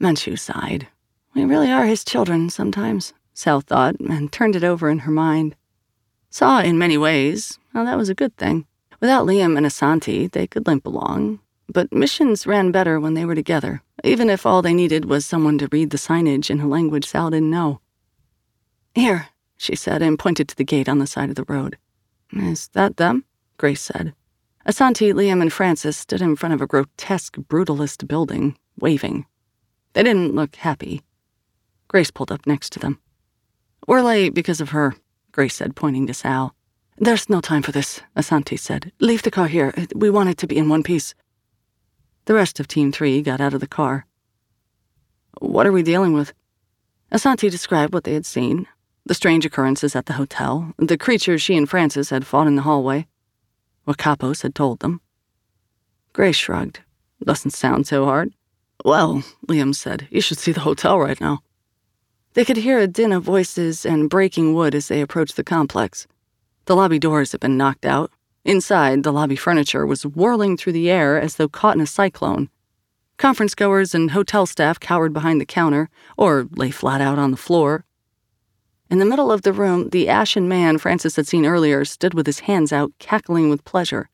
Menchu 0.00 0.38
sighed. 0.38 0.86
We 1.34 1.44
really 1.44 1.72
are 1.72 1.86
his 1.86 2.04
children 2.04 2.50
sometimes, 2.50 3.12
Sal 3.32 3.60
thought, 3.60 3.98
and 3.98 4.30
turned 4.30 4.54
it 4.54 4.62
over 4.62 4.88
in 4.88 5.00
her 5.00 5.10
mind. 5.10 5.56
Saw 6.30 6.60
in 6.60 6.78
many 6.78 6.96
ways 6.96 7.58
how 7.72 7.84
that 7.84 7.98
was 7.98 8.08
a 8.08 8.14
good 8.14 8.36
thing. 8.36 8.66
Without 9.00 9.26
Liam 9.26 9.56
and 9.56 9.66
Asanti, 9.66 10.30
they 10.30 10.46
could 10.46 10.66
limp 10.68 10.86
along, 10.86 11.40
but 11.68 11.92
missions 11.92 12.46
ran 12.46 12.70
better 12.70 13.00
when 13.00 13.14
they 13.14 13.24
were 13.24 13.34
together, 13.34 13.82
even 14.02 14.28
if 14.28 14.44
all 14.44 14.62
they 14.62 14.74
needed 14.74 15.04
was 15.06 15.24
someone 15.24 15.58
to 15.58 15.68
read 15.72 15.90
the 15.90 15.96
signage 15.96 16.50
in 16.50 16.60
a 16.60 16.66
language 16.66 17.06
Sal 17.06 17.30
didn't 17.30 17.50
know. 17.50 17.80
Here, 18.94 19.28
she 19.56 19.74
said, 19.74 20.02
and 20.02 20.18
pointed 20.18 20.48
to 20.48 20.56
the 20.56 20.64
gate 20.64 20.88
on 20.88 20.98
the 20.98 21.06
side 21.06 21.30
of 21.30 21.36
the 21.36 21.44
road. 21.44 21.78
Is 22.32 22.68
that 22.68 22.96
them? 22.96 23.24
Grace 23.56 23.82
said. 23.82 24.14
Asanti, 24.66 25.12
Liam, 25.12 25.42
and 25.42 25.52
Francis 25.52 25.96
stood 25.96 26.22
in 26.22 26.36
front 26.36 26.54
of 26.54 26.62
a 26.62 26.66
grotesque 26.66 27.36
brutalist 27.36 28.08
building, 28.08 28.56
waving. 28.78 29.26
They 29.92 30.02
didn't 30.02 30.34
look 30.34 30.56
happy. 30.56 31.02
Grace 31.88 32.10
pulled 32.10 32.32
up 32.32 32.46
next 32.46 32.72
to 32.72 32.78
them. 32.78 32.98
We're 33.86 34.02
late 34.02 34.34
because 34.34 34.60
of 34.60 34.70
her, 34.70 34.96
Grace 35.32 35.56
said, 35.56 35.76
pointing 35.76 36.06
to 36.06 36.14
Sal. 36.14 36.54
There's 36.96 37.28
no 37.28 37.40
time 37.40 37.62
for 37.62 37.72
this, 37.72 38.00
Asanti 38.16 38.58
said. 38.58 38.92
Leave 39.00 39.22
the 39.22 39.30
car 39.30 39.48
here. 39.48 39.74
We 39.94 40.10
want 40.10 40.30
it 40.30 40.38
to 40.38 40.46
be 40.46 40.56
in 40.56 40.68
one 40.68 40.82
piece. 40.82 41.14
The 42.26 42.34
rest 42.34 42.58
of 42.58 42.68
Team 42.68 42.90
3 42.90 43.22
got 43.22 43.40
out 43.40 43.54
of 43.54 43.60
the 43.60 43.66
car. 43.66 44.06
What 45.40 45.66
are 45.66 45.72
we 45.72 45.82
dealing 45.82 46.12
with? 46.14 46.32
Asanti 47.12 47.50
described 47.50 47.92
what 47.92 48.04
they 48.04 48.14
had 48.14 48.26
seen 48.26 48.66
the 49.06 49.14
strange 49.14 49.44
occurrences 49.44 49.94
at 49.94 50.06
the 50.06 50.14
hotel, 50.14 50.72
the 50.78 50.96
creatures 50.96 51.42
she 51.42 51.56
and 51.56 51.68
Francis 51.68 52.10
had 52.10 52.26
fought 52.26 52.46
in 52.46 52.56
the 52.56 52.62
hallway, 52.62 53.06
what 53.84 53.98
Kapos 53.98 54.42
had 54.42 54.54
told 54.54 54.80
them. 54.80 55.00
Grace 56.14 56.36
shrugged. 56.36 56.80
Doesn't 57.22 57.50
sound 57.50 57.86
so 57.86 58.04
hard. 58.06 58.32
Well, 58.84 59.22
Liam 59.46 59.74
said, 59.74 60.08
you 60.10 60.20
should 60.20 60.38
see 60.38 60.52
the 60.52 60.60
hotel 60.60 60.98
right 60.98 61.20
now. 61.20 61.40
They 62.32 62.44
could 62.44 62.56
hear 62.56 62.78
a 62.78 62.86
din 62.86 63.12
of 63.12 63.22
voices 63.22 63.84
and 63.84 64.10
breaking 64.10 64.54
wood 64.54 64.74
as 64.74 64.88
they 64.88 65.00
approached 65.00 65.36
the 65.36 65.44
complex. 65.44 66.06
The 66.64 66.74
lobby 66.74 66.98
doors 66.98 67.32
had 67.32 67.40
been 67.40 67.56
knocked 67.56 67.84
out, 67.84 68.10
Inside, 68.44 69.02
the 69.02 69.12
lobby 69.12 69.36
furniture 69.36 69.86
was 69.86 70.04
whirling 70.04 70.56
through 70.56 70.74
the 70.74 70.90
air 70.90 71.18
as 71.18 71.36
though 71.36 71.48
caught 71.48 71.76
in 71.76 71.80
a 71.80 71.86
cyclone. 71.86 72.50
Conference 73.16 73.54
goers 73.54 73.94
and 73.94 74.10
hotel 74.10 74.44
staff 74.44 74.78
cowered 74.78 75.14
behind 75.14 75.40
the 75.40 75.46
counter 75.46 75.88
or 76.18 76.46
lay 76.50 76.70
flat 76.70 77.00
out 77.00 77.18
on 77.18 77.30
the 77.30 77.38
floor. 77.38 77.84
In 78.90 78.98
the 78.98 79.06
middle 79.06 79.32
of 79.32 79.42
the 79.42 79.52
room, 79.52 79.88
the 79.90 80.10
ashen 80.10 80.46
man 80.46 80.76
Francis 80.76 81.16
had 81.16 81.26
seen 81.26 81.46
earlier 81.46 81.86
stood 81.86 82.12
with 82.12 82.26
his 82.26 82.40
hands 82.40 82.70
out, 82.70 82.92
cackling 82.98 83.48
with 83.48 83.64
pleasure. 83.64 84.10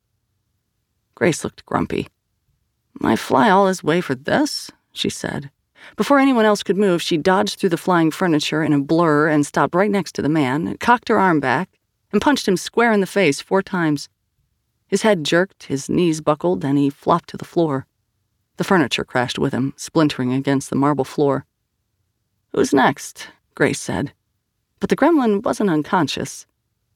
Grace 1.17 1.43
looked 1.43 1.67
grumpy. 1.67 2.07
I 3.03 3.17
fly 3.17 3.51
all 3.51 3.67
this 3.67 3.83
way 3.83 4.01
for 4.01 4.15
this? 4.15 4.71
she 4.93 5.11
said. 5.11 5.51
Before 5.97 6.19
anyone 6.19 6.45
else 6.45 6.63
could 6.63 6.77
move, 6.77 7.03
she 7.03 7.17
dodged 7.17 7.59
through 7.59 7.71
the 7.71 7.77
flying 7.77 8.11
furniture 8.11 8.63
in 8.63 8.73
a 8.73 8.79
blur 8.79 9.29
and 9.29 9.45
stopped 9.45 9.75
right 9.75 9.91
next 9.91 10.13
to 10.15 10.23
the 10.23 10.29
man, 10.29 10.77
cocked 10.79 11.09
her 11.09 11.19
arm 11.19 11.41
back, 11.41 11.69
and 12.13 12.23
punched 12.23 12.47
him 12.47 12.57
square 12.57 12.93
in 12.93 13.01
the 13.01 13.07
face 13.07 13.41
four 13.41 13.63
times. 13.63 14.09
His 14.91 15.03
head 15.03 15.23
jerked, 15.23 15.67
his 15.67 15.89
knees 15.89 16.21
buckled, 16.21 16.65
and 16.65 16.77
he 16.77 16.91
flopped 16.91 17.29
to 17.29 17.37
the 17.37 17.45
floor. 17.45 17.87
The 18.57 18.65
furniture 18.65 19.05
crashed 19.05 19.39
with 19.39 19.53
him, 19.53 19.73
splintering 19.77 20.33
against 20.33 20.69
the 20.69 20.75
marble 20.75 21.05
floor. 21.05 21.47
Who's 22.53 22.75
next? 22.75 23.29
Grace 23.55 23.79
said. 23.79 24.13
But 24.81 24.91
the 24.91 24.97
gremlin 24.97 25.45
wasn't 25.45 25.71
unconscious. 25.71 26.45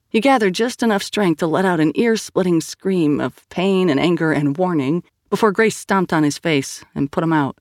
He 0.09 0.19
gathered 0.19 0.53
just 0.55 0.83
enough 0.83 1.03
strength 1.03 1.39
to 1.39 1.47
let 1.47 1.63
out 1.63 1.79
an 1.79 1.93
ear 1.95 2.17
splitting 2.17 2.59
scream 2.59 3.21
of 3.21 3.47
pain 3.47 3.89
and 3.89 3.97
anger 3.97 4.33
and 4.33 4.57
warning 4.57 5.01
before 5.29 5.53
Grace 5.53 5.77
stomped 5.77 6.11
on 6.11 6.23
his 6.23 6.37
face 6.37 6.83
and 6.93 7.13
put 7.13 7.23
him 7.23 7.31
out. 7.31 7.57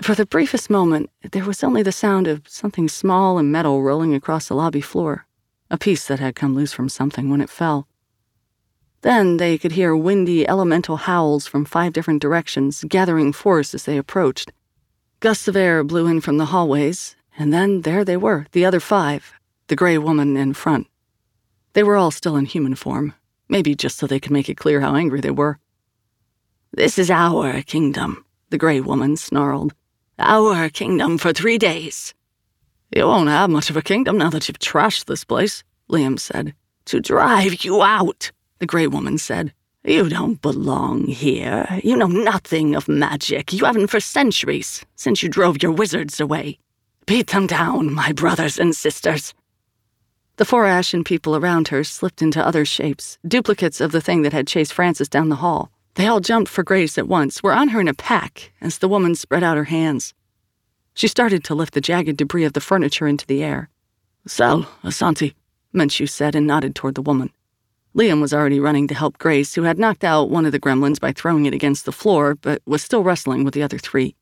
For 0.00 0.14
the 0.14 0.24
briefest 0.24 0.70
moment, 0.70 1.10
there 1.32 1.44
was 1.44 1.64
only 1.64 1.82
the 1.82 1.90
sound 1.90 2.28
of 2.28 2.46
something 2.46 2.88
small 2.88 3.38
and 3.38 3.50
metal 3.50 3.82
rolling 3.82 4.14
across 4.14 4.46
the 4.46 4.54
lobby 4.54 4.80
floor, 4.80 5.26
a 5.68 5.76
piece 5.76 6.06
that 6.06 6.20
had 6.20 6.36
come 6.36 6.54
loose 6.54 6.72
from 6.72 6.88
something 6.88 7.28
when 7.28 7.40
it 7.40 7.50
fell. 7.50 7.88
Then 9.02 9.36
they 9.36 9.58
could 9.58 9.72
hear 9.72 9.94
windy 9.94 10.48
elemental 10.48 10.96
howls 10.96 11.46
from 11.46 11.64
five 11.64 11.92
different 11.92 12.20
directions, 12.20 12.84
gathering 12.88 13.32
force 13.32 13.74
as 13.74 13.84
they 13.84 13.96
approached. 13.96 14.52
Gusts 15.20 15.48
of 15.48 15.56
air 15.56 15.84
blew 15.84 16.06
in 16.06 16.20
from 16.20 16.38
the 16.38 16.46
hallways, 16.46 17.16
and 17.38 17.52
then 17.52 17.82
there 17.82 18.04
they 18.04 18.16
were, 18.16 18.46
the 18.52 18.64
other 18.64 18.80
five, 18.80 19.32
the 19.68 19.76
gray 19.76 19.98
woman 19.98 20.36
in 20.36 20.52
front. 20.52 20.88
They 21.74 21.82
were 21.82 21.96
all 21.96 22.10
still 22.10 22.36
in 22.36 22.46
human 22.46 22.74
form, 22.74 23.14
maybe 23.48 23.74
just 23.74 23.98
so 23.98 24.06
they 24.06 24.20
could 24.20 24.32
make 24.32 24.48
it 24.48 24.56
clear 24.56 24.80
how 24.80 24.96
angry 24.96 25.20
they 25.20 25.30
were. 25.30 25.58
This 26.72 26.98
is 26.98 27.10
our 27.10 27.62
kingdom, 27.62 28.24
the 28.50 28.58
gray 28.58 28.80
woman 28.80 29.16
snarled. 29.16 29.74
Our 30.18 30.68
kingdom 30.68 31.18
for 31.18 31.32
three 31.32 31.58
days. 31.58 32.14
You 32.94 33.06
won't 33.06 33.28
have 33.28 33.50
much 33.50 33.70
of 33.70 33.76
a 33.76 33.82
kingdom 33.82 34.18
now 34.18 34.30
that 34.30 34.48
you've 34.48 34.58
trashed 34.58 35.04
this 35.04 35.24
place, 35.24 35.62
Liam 35.88 36.18
said. 36.18 36.54
To 36.86 37.00
drive 37.00 37.64
you 37.64 37.82
out, 37.82 38.32
the 38.58 38.66
Grey 38.66 38.86
Woman 38.86 39.18
said. 39.18 39.52
You 39.84 40.08
don't 40.08 40.42
belong 40.42 41.06
here. 41.06 41.80
You 41.84 41.96
know 41.96 42.08
nothing 42.08 42.74
of 42.74 42.88
magic. 42.88 43.52
You 43.52 43.64
haven't 43.64 43.86
for 43.88 44.00
centuries, 44.00 44.84
since 44.96 45.22
you 45.22 45.28
drove 45.28 45.62
your 45.62 45.72
wizards 45.72 46.20
away. 46.20 46.58
Beat 47.06 47.28
them 47.28 47.46
down, 47.46 47.94
my 47.94 48.12
brothers 48.12 48.58
and 48.58 48.74
sisters. 48.74 49.32
The 50.36 50.44
four 50.44 50.66
ashen 50.66 51.04
people 51.04 51.34
around 51.34 51.68
her 51.68 51.82
slipped 51.84 52.22
into 52.22 52.44
other 52.44 52.64
shapes, 52.64 53.18
duplicates 53.26 53.80
of 53.80 53.92
the 53.92 54.00
thing 54.00 54.22
that 54.22 54.32
had 54.32 54.46
chased 54.46 54.72
Francis 54.72 55.08
down 55.08 55.30
the 55.30 55.36
hall. 55.36 55.70
They 55.94 56.06
all 56.06 56.20
jumped 56.20 56.50
for 56.50 56.62
Grace 56.62 56.98
at 56.98 57.08
once, 57.08 57.42
were 57.42 57.52
on 57.52 57.68
her 57.68 57.80
in 57.80 57.88
a 57.88 57.94
pack 57.94 58.52
as 58.60 58.78
the 58.78 58.88
woman 58.88 59.14
spread 59.14 59.42
out 59.42 59.56
her 59.56 59.64
hands. 59.64 60.14
She 60.94 61.08
started 61.08 61.44
to 61.44 61.54
lift 61.54 61.74
the 61.74 61.80
jagged 61.80 62.16
debris 62.18 62.44
of 62.44 62.52
the 62.52 62.60
furniture 62.60 63.06
into 63.06 63.26
the 63.26 63.42
air. 63.42 63.68
Sal, 64.26 64.68
Asanti, 64.84 65.34
Menchu 65.74 66.08
said 66.08 66.34
and 66.34 66.46
nodded 66.46 66.74
toward 66.74 66.94
the 66.94 67.02
woman. 67.02 67.30
Liam 67.98 68.20
was 68.20 68.32
already 68.32 68.60
running 68.60 68.86
to 68.86 68.94
help 68.94 69.18
Grace, 69.18 69.56
who 69.56 69.64
had 69.64 69.76
knocked 69.76 70.04
out 70.04 70.30
one 70.30 70.46
of 70.46 70.52
the 70.52 70.60
gremlins 70.60 71.00
by 71.00 71.10
throwing 71.10 71.46
it 71.46 71.52
against 71.52 71.84
the 71.84 71.90
floor, 71.90 72.36
but 72.36 72.62
was 72.64 72.80
still 72.80 73.02
wrestling 73.02 73.42
with 73.42 73.54
the 73.54 73.62
other 73.64 73.76
three. 73.76 74.14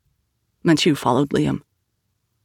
Menchu 0.65 0.97
followed 0.97 1.29
Liam. 1.29 1.61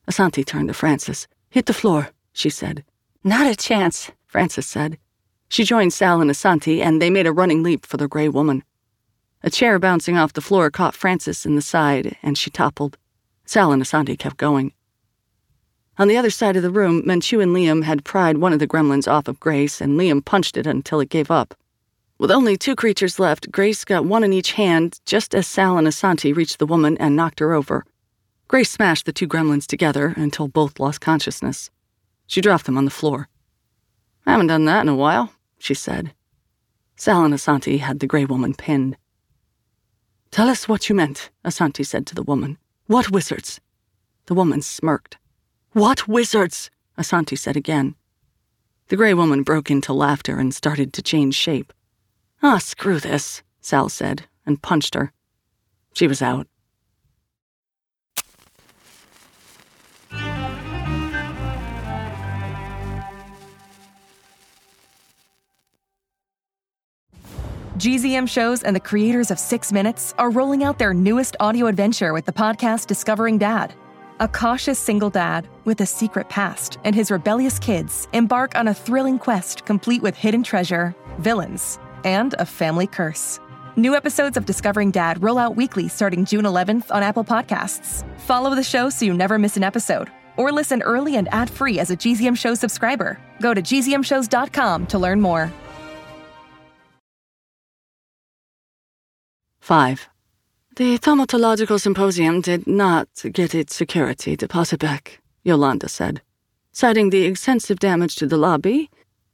Asanti 0.10 0.46
turned 0.46 0.68
to 0.68 0.74
Francis. 0.74 1.30
Hit 1.50 1.68
the 1.68 1.74
floor, 1.74 2.10
she 2.34 2.50
said. 2.50 2.84
Not 3.24 3.48
a 3.48 3.56
chance, 3.56 4.12
Francis 4.26 4.68
said. 4.68 4.98
She 5.48 5.64
joined 5.64 5.94
Sal 5.94 6.20
and 6.20 6.30
Asanti, 6.30 6.82
and 6.82 7.02
they 7.02 7.10
made 7.10 7.28
a 7.28 7.32
running 7.32 7.64
leap 7.64 7.86
for 7.86 7.96
the 7.96 8.10
gray 8.10 8.28
woman. 8.28 8.66
A 9.42 9.50
chair 9.50 9.80
bouncing 9.80 10.18
off 10.18 10.34
the 10.34 10.42
floor 10.42 10.70
caught 10.70 10.96
Francis 10.96 11.46
in 11.46 11.56
the 11.56 11.62
side, 11.62 12.18
and 12.22 12.38
she 12.38 12.50
toppled. 12.50 12.98
Sal 13.46 13.72
and 13.72 13.82
Asanti 13.82 14.20
kept 14.20 14.36
going. 14.36 14.74
On 15.98 16.08
the 16.08 16.18
other 16.18 16.30
side 16.30 16.56
of 16.56 16.64
the 16.64 16.72
room, 16.72 17.04
Menchu 17.04 17.44
and 17.44 17.56
Liam 17.56 17.84
had 17.84 18.06
pried 18.06 18.38
one 18.38 18.54
of 18.54 18.60
the 18.60 18.68
gremlins 18.68 19.12
off 19.12 19.28
of 19.28 19.40
Grace, 19.40 19.82
and 19.82 20.00
Liam 20.00 20.24
punched 20.24 20.58
it 20.58 20.66
until 20.66 21.00
it 21.00 21.10
gave 21.10 21.30
up. 21.30 21.54
With 22.18 22.32
only 22.32 22.56
two 22.56 22.76
creatures 22.76 23.20
left, 23.20 23.52
Grace 23.52 23.84
got 23.84 24.06
one 24.06 24.24
in 24.24 24.32
each 24.32 24.54
hand 24.54 25.00
just 25.06 25.34
as 25.34 25.48
Sal 25.48 25.78
and 25.78 25.88
Asanti 25.88 26.36
reached 26.36 26.60
the 26.60 26.66
woman 26.66 26.98
and 26.98 27.16
knocked 27.16 27.40
her 27.40 27.52
over. 27.54 27.86
Grace 28.48 28.70
smashed 28.70 29.06
the 29.06 29.14
two 29.14 29.28
gremlins 29.28 29.66
together 29.66 30.14
until 30.16 30.48
both 30.48 30.80
lost 30.80 31.02
consciousness. 31.02 31.72
She 32.28 32.42
dropped 32.42 32.66
them 32.66 32.78
on 32.78 32.86
the 32.86 32.92
floor. 32.92 33.28
I 34.26 34.32
haven't 34.32 34.48
done 34.48 34.66
that 34.66 34.82
in 34.82 34.90
a 34.90 34.96
while, 34.96 35.34
she 35.58 35.74
said. 35.74 36.14
Sal 36.96 37.26
and 37.26 37.34
Asanti 37.34 37.80
had 37.80 38.00
the 38.00 38.08
gray 38.08 38.26
woman 38.26 38.54
pinned. 38.54 38.98
Tell 40.30 40.48
us 40.48 40.68
what 40.68 40.90
you 40.90 40.96
meant, 40.96 41.32
Asanti 41.44 41.86
said 41.86 42.06
to 42.08 42.16
the 42.16 42.24
woman. 42.24 42.58
What 42.88 43.10
wizards? 43.12 43.60
The 44.28 44.36
woman 44.36 44.62
smirked. 44.62 45.18
What 45.74 46.06
wizards? 46.06 46.70
Asanti 46.98 47.38
said 47.38 47.56
again. 47.56 47.96
The 48.90 48.98
gray 48.98 49.14
woman 49.14 49.44
broke 49.44 49.72
into 49.72 49.94
laughter 49.94 50.38
and 50.38 50.54
started 50.54 50.92
to 50.92 51.02
change 51.02 51.34
shape. 51.34 51.72
Ah, 52.44 52.58
screw 52.58 53.00
this, 53.00 53.42
Sal 53.62 53.88
said, 53.88 54.26
and 54.46 54.62
punched 54.62 54.96
her. 54.96 55.14
She 55.94 56.08
was 56.08 56.22
out. 56.22 56.48
GZM 67.78 68.28
Shows 68.28 68.62
and 68.62 68.76
the 68.76 68.80
creators 68.82 69.32
of 69.32 69.40
Six 69.40 69.72
Minutes 69.72 70.14
are 70.18 70.30
rolling 70.30 70.66
out 70.66 70.78
their 70.78 70.94
newest 70.94 71.38
audio 71.40 71.68
adventure 71.68 72.12
with 72.12 72.26
the 72.26 72.34
podcast 72.34 72.88
Discovering 72.88 73.38
Dad. 73.38 73.74
A 74.22 74.28
cautious 74.28 74.78
single 74.78 75.10
dad 75.10 75.48
with 75.66 75.82
a 75.82 75.86
secret 75.88 76.30
past 76.30 76.78
and 76.84 76.94
his 76.94 77.10
rebellious 77.10 77.58
kids 77.58 78.08
embark 78.14 78.56
on 78.56 78.68
a 78.68 78.74
thrilling 78.74 79.18
quest 79.18 79.66
complete 79.66 80.04
with 80.04 80.16
hidden 80.16 80.44
treasure, 80.44 80.94
villains, 81.18 81.80
and 82.04 82.36
a 82.38 82.46
family 82.46 82.86
curse. 82.86 83.40
New 83.78 83.96
episodes 83.96 84.38
of 84.38 84.46
Discovering 84.46 84.92
Dad 84.92 85.24
roll 85.24 85.40
out 85.40 85.56
weekly 85.56 85.88
starting 85.88 86.24
June 86.24 86.46
11th 86.46 86.92
on 86.92 87.02
Apple 87.02 87.24
Podcasts. 87.24 88.06
Follow 88.20 88.54
the 88.54 88.62
show 88.62 88.92
so 88.92 89.06
you 89.06 89.14
never 89.16 89.40
miss 89.40 89.58
an 89.58 89.64
episode, 89.64 90.12
or 90.38 90.52
listen 90.52 90.84
early 90.84 91.16
and 91.16 91.28
ad 91.34 91.50
free 91.50 91.80
as 91.80 91.90
a 91.90 91.98
GZM 91.98 92.38
Show 92.38 92.54
subscriber. 92.54 93.20
Go 93.42 93.56
to 93.56 93.62
gzmshows.com 93.64 94.86
to 94.86 95.00
learn 95.00 95.20
more. 95.20 95.52
5. 99.62 100.10
The 100.78 100.98
Thaumatological 100.98 101.82
Symposium 101.82 102.40
did 102.40 102.66
not 102.66 103.10
get 103.34 103.54
its 103.54 103.76
security 103.76 104.38
deposit 104.38 104.80
back, 104.80 105.20
Yolanda 105.44 105.90
said. 105.90 106.22
Citing 106.72 107.10
the 107.10 107.26
extensive 107.26 107.78
damage 107.78 108.16
to 108.16 108.26
the 108.26 108.38
lobby, 108.38 108.90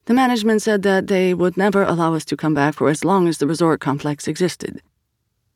the 0.05 0.15
management 0.15 0.63
said 0.63 0.81
that 0.81 1.05
they 1.05 1.35
would 1.35 1.55
never 1.55 1.83
allow 1.83 2.15
us 2.15 2.25
to 2.25 2.35
come 2.37 2.55
back 2.55 2.73
for 2.73 2.89
as 2.89 3.05
long 3.05 3.27
as 3.27 3.37
the 3.37 3.45
resort 3.45 3.79
complex 3.79 4.27
existed. 4.27 4.81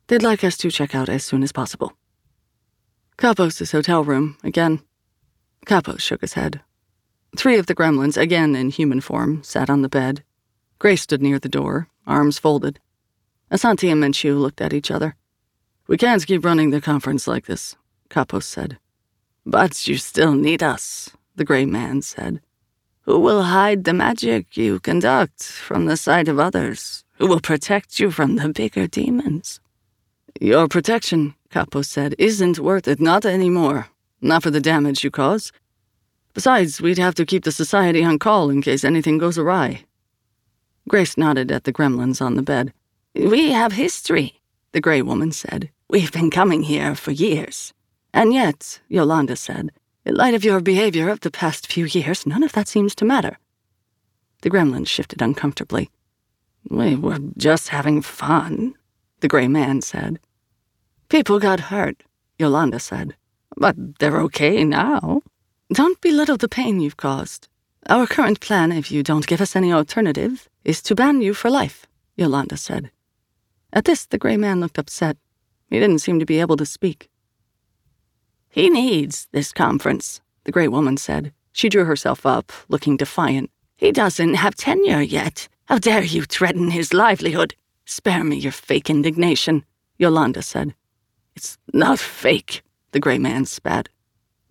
They'd 0.05 0.21
like 0.21 0.43
us 0.43 0.55
to 0.57 0.69
check 0.69 0.93
out 0.93 1.09
as 1.09 1.25
soon 1.25 1.41
as 1.41 1.51
possible. 1.51 1.93
Kapos' 3.17 3.71
hotel 3.71 4.03
room, 4.03 4.37
again. 4.43 4.81
Kapos 5.65 6.01
shook 6.01 6.21
his 6.21 6.33
head. 6.33 6.61
Three 7.35 7.57
of 7.57 7.65
the 7.65 7.75
gremlins, 7.75 8.17
again 8.17 8.55
in 8.55 8.69
human 8.69 9.01
form, 9.01 9.41
sat 9.43 9.67
on 9.67 9.81
the 9.81 9.89
bed. 9.89 10.23
Grace 10.77 11.01
stood 11.01 11.23
near 11.23 11.39
the 11.39 11.49
door, 11.49 11.87
arms 12.05 12.37
folded. 12.37 12.79
Asanti 13.49 13.91
and 13.91 14.03
Menchu 14.03 14.39
looked 14.39 14.61
at 14.61 14.73
each 14.73 14.91
other. 14.91 15.15
We 15.91 15.97
can't 15.97 16.25
keep 16.25 16.45
running 16.45 16.69
the 16.69 16.79
conference 16.79 17.27
like 17.27 17.47
this, 17.47 17.75
Kapos 18.09 18.45
said. 18.45 18.77
But 19.45 19.89
you 19.89 19.97
still 19.97 20.31
need 20.31 20.63
us, 20.63 21.09
the 21.35 21.43
gray 21.43 21.65
man 21.65 22.01
said. 22.01 22.39
Who 23.01 23.19
will 23.19 23.43
hide 23.43 23.83
the 23.83 23.93
magic 23.93 24.55
you 24.55 24.79
conduct 24.79 25.43
from 25.43 25.87
the 25.87 25.97
sight 25.97 26.29
of 26.29 26.39
others? 26.39 27.03
Who 27.17 27.27
will 27.27 27.41
protect 27.41 27.99
you 27.99 28.09
from 28.09 28.37
the 28.37 28.47
bigger 28.47 28.87
demons? 28.87 29.59
Your 30.39 30.69
protection, 30.69 31.35
Kapos 31.49 31.87
said, 31.87 32.15
isn't 32.17 32.57
worth 32.57 32.87
it, 32.87 33.01
not 33.01 33.25
anymore. 33.25 33.87
Not 34.21 34.43
for 34.43 34.49
the 34.49 34.61
damage 34.61 35.03
you 35.03 35.11
cause. 35.11 35.51
Besides, 36.33 36.79
we'd 36.79 36.99
have 36.99 37.15
to 37.15 37.25
keep 37.25 37.43
the 37.43 37.51
society 37.51 38.01
on 38.01 38.17
call 38.17 38.49
in 38.49 38.61
case 38.61 38.85
anything 38.85 39.17
goes 39.17 39.37
awry. 39.37 39.83
Grace 40.87 41.17
nodded 41.17 41.51
at 41.51 41.65
the 41.65 41.73
gremlins 41.73 42.21
on 42.21 42.35
the 42.35 42.41
bed. 42.41 42.71
We 43.13 43.51
have 43.51 43.73
history, 43.73 44.39
the 44.71 44.79
gray 44.79 45.01
woman 45.01 45.33
said. 45.33 45.69
We've 45.91 46.09
been 46.13 46.31
coming 46.31 46.63
here 46.63 46.95
for 46.95 47.11
years. 47.11 47.73
And 48.13 48.33
yet, 48.33 48.79
Yolanda 48.87 49.35
said, 49.35 49.73
in 50.05 50.15
light 50.15 50.33
of 50.33 50.45
your 50.45 50.61
behavior 50.61 51.09
of 51.09 51.19
the 51.19 51.29
past 51.29 51.67
few 51.67 51.83
years, 51.83 52.25
none 52.25 52.43
of 52.43 52.53
that 52.53 52.69
seems 52.69 52.95
to 52.95 53.03
matter. 53.03 53.37
The 54.41 54.49
gremlin 54.49 54.87
shifted 54.87 55.21
uncomfortably. 55.21 55.89
We 56.69 56.95
were 56.95 57.19
just 57.35 57.67
having 57.67 58.01
fun, 58.01 58.75
the 59.19 59.27
gray 59.27 59.49
man 59.49 59.81
said. 59.81 60.21
People 61.09 61.39
got 61.39 61.59
hurt, 61.59 62.03
Yolanda 62.39 62.79
said. 62.79 63.17
But 63.57 63.99
they're 63.99 64.21
okay 64.21 64.63
now. 64.63 65.23
Don't 65.73 65.99
belittle 65.99 66.37
the 66.37 66.47
pain 66.47 66.79
you've 66.79 66.95
caused. 66.95 67.49
Our 67.89 68.07
current 68.07 68.39
plan, 68.39 68.71
if 68.71 68.93
you 68.93 69.03
don't 69.03 69.27
give 69.27 69.41
us 69.41 69.57
any 69.57 69.73
alternative, 69.73 70.47
is 70.63 70.81
to 70.83 70.95
ban 70.95 71.21
you 71.21 71.33
for 71.33 71.49
life, 71.49 71.85
Yolanda 72.15 72.55
said. 72.55 72.91
At 73.73 73.83
this, 73.83 74.05
the 74.05 74.17
gray 74.17 74.37
man 74.37 74.61
looked 74.61 74.77
upset. 74.77 75.17
He 75.71 75.79
didn't 75.79 75.99
seem 75.99 76.19
to 76.19 76.25
be 76.25 76.41
able 76.41 76.57
to 76.57 76.65
speak. 76.65 77.09
He 78.49 78.69
needs 78.69 79.29
this 79.31 79.53
conference, 79.53 80.19
the 80.43 80.51
great 80.51 80.67
woman 80.67 80.97
said. 80.97 81.33
She 81.53 81.69
drew 81.69 81.85
herself 81.85 82.25
up, 82.25 82.51
looking 82.67 82.97
defiant. 82.97 83.49
He 83.77 83.93
doesn't 83.93 84.33
have 84.33 84.55
tenure 84.55 85.01
yet. 85.01 85.47
How 85.65 85.79
dare 85.79 86.03
you 86.03 86.23
threaten 86.23 86.71
his 86.71 86.93
livelihood? 86.93 87.55
Spare 87.85 88.25
me 88.25 88.35
your 88.35 88.51
fake 88.51 88.89
indignation, 88.89 89.63
Yolanda 89.97 90.41
said. 90.41 90.75
It's 91.37 91.57
not 91.73 91.99
fake, 91.99 92.61
the 92.91 92.99
gray 92.99 93.17
man 93.17 93.45
spat. 93.45 93.87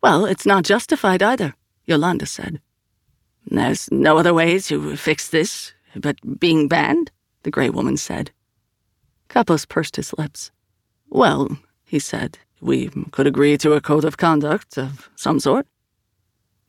Well, 0.02 0.24
it's 0.24 0.46
not 0.46 0.64
justified 0.64 1.22
either, 1.22 1.54
Yolanda 1.85 2.24
said. 2.24 2.62
There's 3.46 3.90
no 3.92 4.16
other 4.16 4.33
way 4.33 4.59
to 4.59 4.96
fix 4.96 5.28
this 5.28 5.74
but 5.94 6.16
being 6.40 6.66
banned, 6.66 7.11
the 7.42 7.50
gray 7.50 7.68
woman 7.68 7.98
said. 7.98 8.30
Kapos 9.28 9.68
pursed 9.68 9.96
his 9.96 10.14
lips. 10.16 10.50
Well, 11.11 11.59
he 11.85 11.99
said, 11.99 12.38
we 12.61 12.88
could 13.11 13.27
agree 13.27 13.59
to 13.59 13.73
a 13.73 13.81
code 13.81 14.05
of 14.05 14.16
conduct 14.16 14.79
of 14.79 15.11
some 15.16 15.40
sort. 15.40 15.66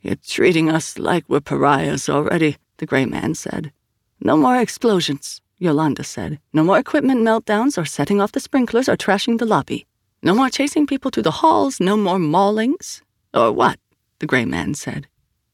You're 0.01 0.15
treating 0.15 0.69
us 0.69 0.97
like 0.97 1.23
we're 1.27 1.41
pariahs 1.41 2.09
already, 2.09 2.57
the 2.77 2.85
gray 2.85 3.05
man 3.05 3.35
said. 3.35 3.71
No 4.19 4.35
more 4.35 4.57
explosions, 4.57 5.41
Yolanda 5.59 6.03
said. 6.03 6.39
No 6.53 6.63
more 6.63 6.79
equipment 6.79 7.21
meltdowns 7.21 7.77
or 7.77 7.85
setting 7.85 8.19
off 8.19 8.31
the 8.31 8.39
sprinklers 8.39 8.89
or 8.89 8.97
trashing 8.97 9.37
the 9.37 9.45
lobby. 9.45 9.85
No 10.23 10.33
more 10.33 10.49
chasing 10.49 10.87
people 10.87 11.11
to 11.11 11.21
the 11.21 11.31
halls, 11.31 11.79
no 11.79 11.95
more 11.95 12.17
maulings. 12.17 13.01
Or 13.33 13.51
what? 13.51 13.79
the 14.21 14.27
gray 14.27 14.45
man 14.45 14.73
said. 14.75 15.07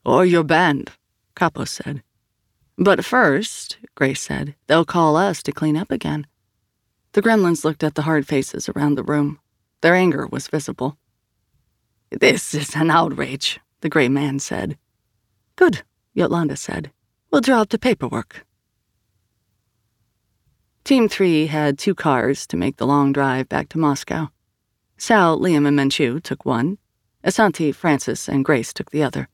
Or 0.06 0.26
you're 0.26 0.44
banned, 0.44 0.92
Kapos 1.36 1.70
said. 1.70 2.04
But 2.78 3.04
first, 3.04 3.78
Grace 3.96 4.22
said, 4.22 4.56
they'll 4.68 4.86
call 4.86 5.16
us 5.16 5.42
to 5.44 5.52
clean 5.52 5.76
up 5.76 5.90
again. 5.90 6.28
The 7.18 7.24
gremlins 7.24 7.66
looked 7.66 7.84
at 7.84 7.96
the 7.96 8.04
hard 8.04 8.28
faces 8.28 8.70
around 8.70 8.94
the 8.94 9.04
room. 9.04 9.40
Their 9.82 9.96
anger 9.96 10.28
was 10.28 10.50
visible. 10.50 11.00
This 12.12 12.54
is 12.54 12.76
an 12.76 12.92
outrage, 12.92 13.60
the 13.82 13.90
gray 13.90 14.08
man 14.08 14.38
said. 14.38 14.78
Good, 15.56 15.82
Yolanda 16.14 16.56
said. 16.56 16.92
We'll 17.32 17.42
draw 17.42 17.62
up 17.62 17.70
the 17.70 17.80
paperwork. 17.80 18.46
Team 20.84 21.10
3 21.10 21.48
had 21.48 21.80
two 21.80 21.96
cars 21.96 22.46
to 22.46 22.56
make 22.56 22.78
the 22.78 22.86
long 22.86 23.14
drive 23.14 23.50
back 23.50 23.68
to 23.70 23.80
Moscow. 23.80 24.28
Sal, 25.00 25.40
Liam, 25.40 25.68
and 25.68 25.80
Menchu 25.80 26.22
took 26.22 26.46
one. 26.46 26.78
Asanti, 27.24 27.74
Francis, 27.74 28.30
and 28.30 28.46
Grace 28.46 28.72
took 28.72 28.92
the 28.92 29.02
other. 29.02 29.28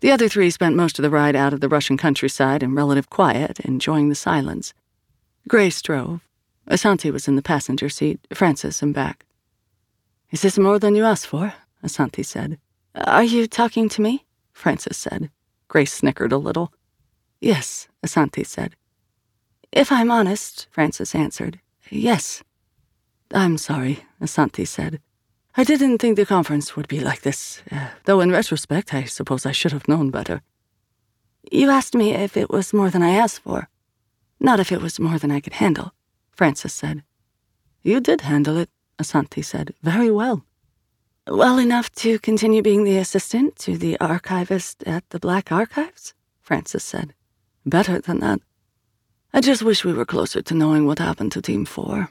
The 0.00 0.10
other 0.10 0.28
three 0.28 0.50
spent 0.50 0.76
most 0.76 0.98
of 0.98 1.02
the 1.02 1.08
ride 1.08 1.36
out 1.36 1.54
of 1.54 1.62
the 1.62 1.70
Russian 1.70 1.96
countryside 1.96 2.62
in 2.62 2.74
relative 2.74 3.08
quiet, 3.08 3.60
enjoying 3.60 4.10
the 4.10 4.14
silence. 4.14 4.74
Grace 5.48 5.80
drove, 5.80 6.20
Asanti 6.68 7.12
was 7.12 7.28
in 7.28 7.36
the 7.36 7.42
passenger 7.42 7.88
seat, 7.88 8.20
Francis 8.32 8.82
in 8.82 8.92
back. 8.92 9.26
Is 10.30 10.42
this 10.42 10.58
more 10.58 10.78
than 10.78 10.94
you 10.94 11.04
asked 11.04 11.26
for? 11.26 11.54
Asanti 11.84 12.24
said. 12.24 12.58
Are 12.94 13.24
you 13.24 13.46
talking 13.46 13.88
to 13.90 14.02
me? 14.02 14.24
Francis 14.52 14.96
said. 14.96 15.30
Grace 15.68 15.92
snickered 15.92 16.32
a 16.32 16.38
little. 16.38 16.72
Yes, 17.40 17.88
Asanti 18.04 18.46
said. 18.46 18.76
If 19.72 19.90
I'm 19.90 20.10
honest, 20.10 20.68
Francis 20.70 21.14
answered, 21.14 21.60
yes. 21.90 22.42
I'm 23.34 23.58
sorry, 23.58 24.04
Asanti 24.20 24.66
said. 24.66 25.00
I 25.56 25.64
didn't 25.64 25.98
think 25.98 26.16
the 26.16 26.26
conference 26.26 26.76
would 26.76 26.88
be 26.88 27.00
like 27.00 27.22
this, 27.22 27.62
uh, 27.70 27.88
though 28.04 28.20
in 28.20 28.30
retrospect, 28.30 28.94
I 28.94 29.04
suppose 29.04 29.44
I 29.44 29.52
should 29.52 29.72
have 29.72 29.88
known 29.88 30.10
better. 30.10 30.42
You 31.50 31.70
asked 31.70 31.94
me 31.94 32.12
if 32.12 32.36
it 32.36 32.50
was 32.50 32.72
more 32.72 32.90
than 32.90 33.02
I 33.02 33.10
asked 33.10 33.40
for, 33.40 33.68
not 34.38 34.60
if 34.60 34.70
it 34.70 34.80
was 34.80 35.00
more 35.00 35.18
than 35.18 35.30
I 35.30 35.40
could 35.40 35.54
handle. 35.54 35.92
Francis 36.42 36.74
said. 36.74 37.04
You 37.84 38.00
did 38.00 38.22
handle 38.22 38.56
it, 38.56 38.68
Asanti 38.98 39.44
said, 39.44 39.74
very 39.80 40.10
well. 40.10 40.44
Well 41.28 41.56
enough 41.56 41.92
to 42.02 42.18
continue 42.18 42.62
being 42.62 42.82
the 42.82 42.98
assistant 42.98 43.54
to 43.60 43.78
the 43.78 43.96
archivist 44.00 44.82
at 44.82 45.08
the 45.10 45.20
Black 45.20 45.52
Archives? 45.52 46.14
Francis 46.40 46.82
said. 46.82 47.14
Better 47.64 48.00
than 48.00 48.18
that. 48.18 48.40
I 49.32 49.40
just 49.40 49.62
wish 49.62 49.84
we 49.84 49.92
were 49.92 50.04
closer 50.04 50.42
to 50.42 50.52
knowing 50.52 50.84
what 50.84 50.98
happened 50.98 51.30
to 51.30 51.40
Team 51.40 51.64
4. 51.64 52.10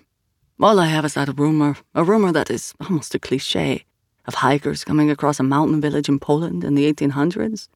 All 0.61 0.79
I 0.79 0.85
have 0.85 1.03
is 1.03 1.15
that 1.15 1.37
rumor, 1.37 1.75
a 1.93 2.05
rumor 2.05 2.31
that 2.31 2.49
is 2.49 2.73
almost 2.79 3.13
a 3.13 3.19
cliche, 3.19 3.83
of 4.25 4.35
hikers 4.35 4.85
coming 4.85 5.11
across 5.11 5.41
a 5.41 5.43
mountain 5.43 5.81
village 5.81 6.07
in 6.07 6.19
Poland 6.19 6.63
in 6.63 6.75
the 6.75 6.89
1800s. 6.93 7.67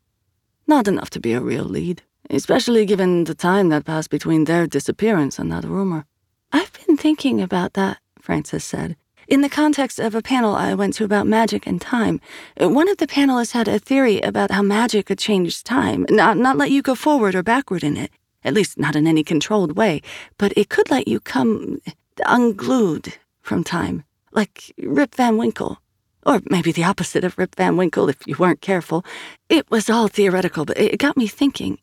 Not 0.67 0.87
enough 0.87 1.09
to 1.09 1.19
be 1.19 1.33
a 1.33 1.41
real 1.41 1.65
lead, 1.65 2.03
especially 2.29 2.85
given 2.85 3.25
the 3.25 3.35
time 3.35 3.67
that 3.71 3.83
passed 3.83 4.09
between 4.09 4.45
their 4.45 4.65
disappearance 4.67 5.37
and 5.37 5.51
that 5.51 5.65
rumor. 5.65 6.05
I've 6.51 6.71
been 6.85 6.97
thinking 6.97 7.41
about 7.41 7.73
that, 7.73 7.97
Francis 8.19 8.63
said. 8.63 8.95
In 9.27 9.41
the 9.41 9.49
context 9.49 9.99
of 9.99 10.13
a 10.13 10.21
panel 10.21 10.55
I 10.55 10.75
went 10.75 10.93
to 10.95 11.03
about 11.03 11.25
magic 11.27 11.65
and 11.65 11.81
time, 11.81 12.21
one 12.59 12.87
of 12.87 12.97
the 12.97 13.07
panelists 13.07 13.53
had 13.53 13.67
a 13.67 13.79
theory 13.79 14.21
about 14.21 14.51
how 14.51 14.61
magic 14.61 15.07
could 15.07 15.17
change 15.17 15.63
time, 15.63 16.05
not, 16.09 16.37
not 16.37 16.57
let 16.57 16.69
you 16.69 16.81
go 16.83 16.93
forward 16.95 17.33
or 17.33 17.41
backward 17.43 17.83
in 17.83 17.97
it. 17.97 18.11
at 18.45 18.53
least 18.53 18.77
not 18.77 18.95
in 18.95 19.07
any 19.07 19.23
controlled 19.23 19.75
way, 19.75 20.01
but 20.37 20.53
it 20.55 20.69
could 20.69 20.89
let 20.91 21.07
you 21.07 21.19
come 21.19 21.81
unglued 22.25 23.15
from 23.41 23.63
time, 23.63 24.03
like 24.31 24.71
Rip 24.77 25.15
Van 25.15 25.35
Winkle. 25.35 25.81
Or 26.25 26.41
maybe 26.49 26.71
the 26.71 26.83
opposite 26.83 27.23
of 27.23 27.37
Rip 27.37 27.55
Van 27.55 27.75
Winkle 27.75 28.07
if 28.09 28.25
you 28.25 28.35
weren't 28.37 28.61
careful. 28.61 29.03
It 29.49 29.69
was 29.69 29.89
all 29.89 30.07
theoretical, 30.07 30.65
but 30.65 30.77
it 30.77 30.97
got 30.99 31.17
me 31.17 31.27
thinking. 31.27 31.79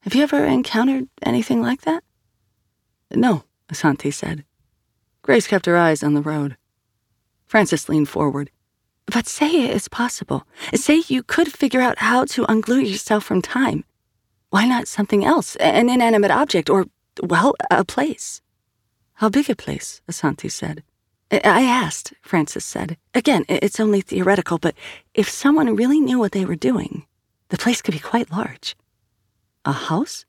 Have 0.00 0.14
you 0.14 0.22
ever 0.22 0.44
encountered 0.44 1.08
anything 1.22 1.60
like 1.60 1.82
that? 1.82 2.04
No, 3.10 3.44
Asanti 3.72 4.12
said. 4.12 4.44
Grace 5.22 5.46
kept 5.46 5.66
her 5.66 5.76
eyes 5.76 6.02
on 6.02 6.14
the 6.14 6.22
road. 6.22 6.56
Francis 7.46 7.88
leaned 7.88 8.08
forward. 8.08 8.50
But 9.06 9.26
say 9.26 9.50
it's 9.66 9.88
possible. 9.88 10.46
Say 10.74 11.02
you 11.08 11.22
could 11.22 11.52
figure 11.52 11.80
out 11.80 11.98
how 11.98 12.24
to 12.26 12.46
unglue 12.46 12.88
yourself 12.88 13.24
from 13.24 13.42
time. 13.42 13.84
Why 14.50 14.66
not 14.66 14.88
something 14.88 15.24
else? 15.24 15.56
An 15.56 15.88
inanimate 15.90 16.30
object, 16.30 16.70
or, 16.70 16.86
well, 17.22 17.54
a 17.70 17.84
place? 17.84 18.40
How 19.14 19.28
big 19.28 19.50
a 19.50 19.56
place? 19.56 20.00
Asanti 20.10 20.50
said. 20.50 20.82
I 21.30 21.62
asked, 21.62 22.14
Francis 22.22 22.64
said. 22.64 22.96
Again, 23.14 23.44
it's 23.48 23.80
only 23.80 24.00
theoretical, 24.00 24.58
but 24.58 24.74
if 25.14 25.28
someone 25.28 25.76
really 25.76 26.00
knew 26.00 26.18
what 26.18 26.32
they 26.32 26.44
were 26.44 26.56
doing, 26.56 27.06
the 27.48 27.58
place 27.58 27.82
could 27.82 27.94
be 27.94 27.98
quite 28.00 28.30
large. 28.30 28.76
A 29.64 29.72
house? 29.72 30.24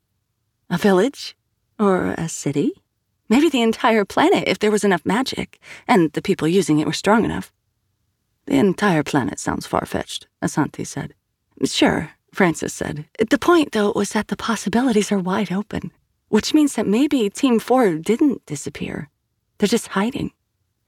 A 0.70 0.78
village? 0.78 1.36
Or 1.78 2.14
a 2.18 2.28
city? 2.28 2.82
Maybe 3.28 3.48
the 3.48 3.62
entire 3.62 4.04
planet 4.04 4.44
if 4.46 4.58
there 4.58 4.70
was 4.70 4.84
enough 4.84 5.04
magic, 5.04 5.60
and 5.88 6.12
the 6.12 6.22
people 6.22 6.46
using 6.46 6.78
it 6.78 6.86
were 6.86 6.92
strong 6.92 7.24
enough. 7.24 7.52
The 8.46 8.56
entire 8.56 9.02
planet 9.02 9.40
sounds 9.40 9.66
far 9.66 9.84
fetched, 9.86 10.28
Asanti 10.40 10.86
said. 10.86 11.14
Sure, 11.64 12.10
Francis 12.32 12.72
said. 12.72 13.06
The 13.18 13.38
point, 13.38 13.72
though, 13.72 13.92
was 13.96 14.10
that 14.10 14.28
the 14.28 14.36
possibilities 14.36 15.10
are 15.10 15.18
wide 15.18 15.50
open, 15.50 15.90
which 16.28 16.54
means 16.54 16.74
that 16.74 16.86
maybe 16.86 17.28
Team 17.28 17.58
4 17.58 17.94
didn't 17.94 18.46
disappear. 18.46 19.10
They're 19.58 19.66
just 19.66 19.88
hiding. 19.88 20.30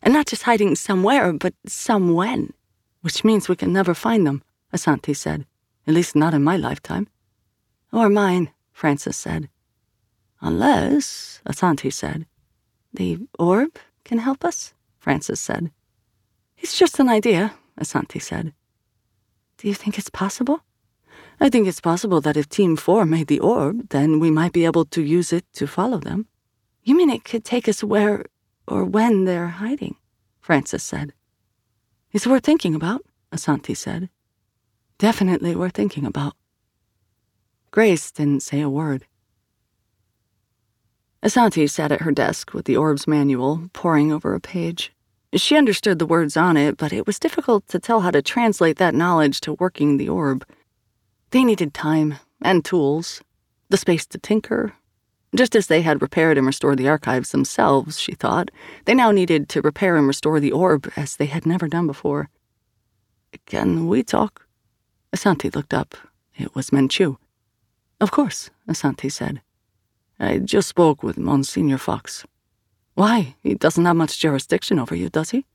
And 0.02 0.14
not 0.14 0.26
just 0.26 0.44
hiding 0.44 0.76
somewhere, 0.76 1.32
but 1.32 1.54
some 1.66 2.14
when. 2.14 2.52
Which 3.00 3.24
means 3.24 3.48
we 3.48 3.56
can 3.56 3.72
never 3.72 3.94
find 3.94 4.24
them, 4.24 4.42
Asanti 4.72 5.16
said. 5.16 5.44
At 5.86 5.94
least 5.94 6.14
not 6.14 6.34
in 6.34 6.44
my 6.44 6.56
lifetime. 6.56 7.08
Or 7.92 8.08
mine, 8.08 8.50
Francis 8.72 9.16
said. 9.16 9.48
Unless, 10.40 11.40
Asanti 11.46 11.92
said. 11.92 12.26
The 12.92 13.18
orb 13.38 13.78
can 14.04 14.18
help 14.18 14.44
us, 14.44 14.74
Francis 14.98 15.40
said. 15.40 15.70
It's 16.56 16.78
just 16.78 16.98
an 16.98 17.08
idea, 17.08 17.54
Asanti 17.80 18.20
said. 18.20 18.52
Do 19.58 19.68
you 19.68 19.74
think 19.74 19.98
it's 19.98 20.10
possible? 20.10 20.62
I 21.40 21.48
think 21.48 21.66
it's 21.66 21.80
possible 21.80 22.20
that 22.20 22.36
if 22.36 22.48
Team 22.48 22.76
4 22.76 23.04
made 23.04 23.28
the 23.28 23.40
orb, 23.40 23.88
then 23.90 24.18
we 24.18 24.30
might 24.30 24.52
be 24.52 24.64
able 24.64 24.84
to 24.86 25.02
use 25.02 25.32
it 25.32 25.44
to 25.54 25.66
follow 25.66 25.98
them. 25.98 26.26
You 26.82 26.96
mean 26.96 27.10
it 27.10 27.24
could 27.24 27.44
take 27.44 27.68
us 27.68 27.84
where 27.84 28.24
or 28.66 28.84
when 28.84 29.24
they're 29.24 29.48
hiding? 29.48 29.96
Francis 30.40 30.82
said. 30.82 31.12
It's 32.12 32.26
worth 32.26 32.44
thinking 32.44 32.74
about, 32.74 33.04
Asanti 33.32 33.76
said. 33.76 34.08
Definitely 34.98 35.54
worth 35.54 35.74
thinking 35.74 36.06
about. 36.06 36.34
Grace 37.70 38.10
didn't 38.10 38.42
say 38.42 38.60
a 38.60 38.68
word. 38.68 39.06
Asanti 41.22 41.68
sat 41.68 41.90
at 41.90 42.02
her 42.02 42.12
desk 42.12 42.54
with 42.54 42.64
the 42.66 42.76
orb's 42.76 43.08
manual, 43.08 43.68
poring 43.72 44.12
over 44.12 44.34
a 44.34 44.40
page. 44.40 44.92
She 45.34 45.56
understood 45.56 45.98
the 45.98 46.06
words 46.06 46.36
on 46.36 46.56
it, 46.56 46.76
but 46.76 46.92
it 46.92 47.06
was 47.06 47.18
difficult 47.18 47.66
to 47.68 47.80
tell 47.80 48.00
how 48.00 48.12
to 48.12 48.22
translate 48.22 48.78
that 48.78 48.94
knowledge 48.94 49.40
to 49.40 49.54
working 49.54 49.96
the 49.96 50.08
orb. 50.08 50.46
They 51.30 51.44
needed 51.44 51.74
time 51.74 52.14
and 52.40 52.64
tools, 52.64 53.20
the 53.68 53.76
space 53.76 54.06
to 54.06 54.18
tinker. 54.18 54.74
Just 55.34 55.56
as 55.56 55.66
they 55.66 55.82
had 55.82 56.00
repaired 56.00 56.38
and 56.38 56.46
restored 56.46 56.78
the 56.78 56.88
archives 56.88 57.32
themselves, 57.32 58.00
she 58.00 58.12
thought, 58.14 58.50
they 58.86 58.94
now 58.94 59.10
needed 59.10 59.48
to 59.50 59.60
repair 59.60 59.96
and 59.96 60.06
restore 60.06 60.40
the 60.40 60.52
orb 60.52 60.90
as 60.96 61.16
they 61.16 61.26
had 61.26 61.44
never 61.44 61.68
done 61.68 61.86
before. 61.86 62.30
Can 63.44 63.88
we 63.88 64.02
talk? 64.02 64.46
Asanti 65.12 65.54
looked 65.54 65.74
up. 65.74 65.96
It 66.36 66.54
was 66.54 66.70
Menchu. 66.70 67.18
Of 68.00 68.10
course, 68.12 68.50
Asanti 68.68 69.10
said. 69.10 69.42
I 70.20 70.38
just 70.38 70.68
spoke 70.68 71.02
with 71.02 71.16
Monsignor 71.16 71.78
Fox. 71.78 72.26
Why? 72.94 73.36
He 73.42 73.54
doesn't 73.54 73.84
have 73.84 73.96
much 73.96 74.18
jurisdiction 74.18 74.78
over 74.78 74.96
you, 74.96 75.08
does 75.08 75.30
he? 75.30 75.46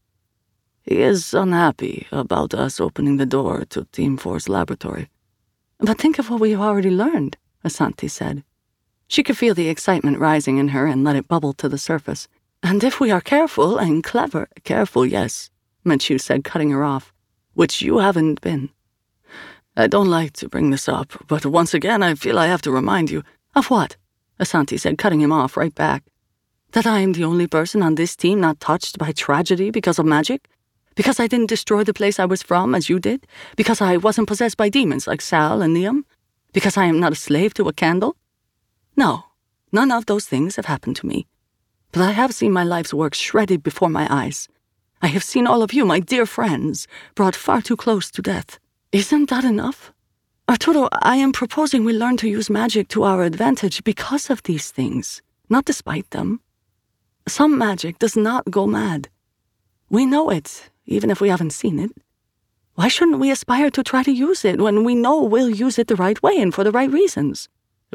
He 0.84 1.01
is 1.01 1.34
unhappy 1.34 2.07
about 2.11 2.53
us 2.53 2.80
opening 2.80 3.18
the 3.18 3.26
door 3.26 3.66
to 3.70 3.86
Team 3.91 4.18
4's 4.18 4.47
laboratory. 4.47 5.09
But 5.80 5.97
think 5.97 6.20
of 6.20 6.30
what 6.30 6.39
we've 6.39 6.59
already 6.59 6.89
learned, 6.89 7.38
Asanti 7.66 8.09
said. 8.09 8.43
She 9.07 9.24
could 9.24 9.38
feel 9.38 9.53
the 9.53 9.68
excitement 9.68 10.20
rising 10.20 10.57
in 10.57 10.70
her 10.70 10.88
and 10.88 11.03
let 11.03 11.18
it 11.18 11.28
bubble 11.28 11.53
to 11.53 11.68
the 11.68 11.78
surface. 11.78 12.28
And 12.61 12.84
if 12.84 12.99
we 12.99 13.11
are 13.11 13.22
careful 13.22 13.78
and 13.78 14.03
clever, 14.03 14.47
careful, 14.64 15.05
yes, 15.05 15.49
Menchu 15.86 16.20
said, 16.20 16.45
cutting 16.45 16.72
her 16.72 16.84
off, 16.84 17.14
which 17.53 17.82
you 17.82 17.97
haven't 17.97 18.39
been. 18.39 18.70
I 19.76 19.88
don't 19.88 20.09
like 20.09 20.34
to 20.34 20.47
bring 20.47 20.70
this 20.70 20.88
up, 20.88 21.11
but 21.28 21.45
once 21.45 21.74
again 21.74 22.01
I 22.01 22.16
feel 22.16 22.39
I 22.39 22.47
have 22.47 22.61
to 22.61 22.72
remind 22.72 23.11
you. 23.11 23.24
Of 23.55 23.70
what? 23.70 23.97
Asanti 24.39 24.79
said, 24.79 24.97
cutting 24.97 25.21
him 25.21 25.31
off 25.31 25.57
right 25.57 25.73
back. 25.73 26.03
That 26.71 26.88
I 26.88 26.99
am 26.99 27.13
the 27.13 27.23
only 27.23 27.47
person 27.47 27.84
on 27.84 27.95
this 27.95 28.15
team 28.15 28.41
not 28.41 28.59
touched 28.59 28.97
by 28.97 29.11
tragedy 29.11 29.69
because 29.69 29.99
of 29.99 30.05
magic? 30.05 30.47
Because 30.95 31.19
I 31.19 31.27
didn't 31.27 31.49
destroy 31.49 31.84
the 31.84 31.93
place 31.93 32.19
I 32.19 32.25
was 32.25 32.43
from 32.43 32.75
as 32.75 32.89
you 32.89 32.99
did? 32.99 33.25
Because 33.55 33.81
I 33.81 33.97
wasn't 33.97 34.27
possessed 34.27 34.57
by 34.57 34.69
demons 34.69 35.07
like 35.07 35.21
Sal 35.21 35.61
and 35.61 35.75
Liam? 35.75 36.03
Because 36.51 36.77
I 36.77 36.86
am 36.86 36.99
not 36.99 37.11
a 37.11 37.15
slave 37.15 37.53
to 37.55 37.67
a 37.67 37.73
candle? 37.73 38.15
No, 38.95 39.25
none 39.71 39.91
of 39.91 40.05
those 40.05 40.25
things 40.25 40.55
have 40.55 40.65
happened 40.65 40.95
to 40.97 41.07
me. 41.07 41.27
But 41.91 42.01
I 42.01 42.11
have 42.11 42.34
seen 42.34 42.51
my 42.51 42.63
life's 42.63 42.93
work 42.93 43.13
shredded 43.13 43.63
before 43.63 43.89
my 43.89 44.07
eyes. 44.09 44.47
I 45.01 45.07
have 45.07 45.23
seen 45.23 45.47
all 45.47 45.61
of 45.61 45.73
you, 45.73 45.86
my 45.86 45.99
dear 45.99 46.25
friends, 46.25 46.88
brought 47.13 47.36
far 47.36 47.61
too 47.61 47.75
close 47.75 48.09
to 48.11 48.21
death. 48.21 48.59
Isn't 48.91 49.29
that 49.29 49.43
enough? 49.43 49.91
Arturo, 50.49 50.89
I 51.01 51.15
am 51.15 51.31
proposing 51.31 51.85
we 51.85 51.93
learn 51.93 52.17
to 52.17 52.27
use 52.27 52.49
magic 52.49 52.89
to 52.89 53.03
our 53.03 53.23
advantage 53.23 53.81
because 53.85 54.29
of 54.29 54.43
these 54.43 54.71
things, 54.71 55.21
not 55.49 55.63
despite 55.63 56.09
them. 56.09 56.41
Some 57.27 57.57
magic 57.57 57.97
does 57.97 58.17
not 58.17 58.51
go 58.51 58.67
mad. 58.67 59.07
We 59.89 60.05
know 60.05 60.29
it, 60.29 60.69
even 60.85 61.09
if 61.09 61.21
we 61.21 61.29
haven't 61.29 61.53
seen 61.53 61.79
it. 61.79 61.91
Why 62.75 62.89
shouldn't 62.89 63.19
we 63.19 63.31
aspire 63.31 63.69
to 63.71 63.83
try 63.83 64.03
to 64.03 64.11
use 64.11 64.43
it 64.43 64.59
when 64.59 64.83
we 64.83 64.95
know 64.95 65.23
we'll 65.23 65.49
use 65.49 65.79
it 65.79 65.87
the 65.87 65.95
right 65.95 66.21
way 66.21 66.41
and 66.41 66.53
for 66.53 66.65
the 66.65 66.71
right 66.71 66.91
reasons? 66.91 67.47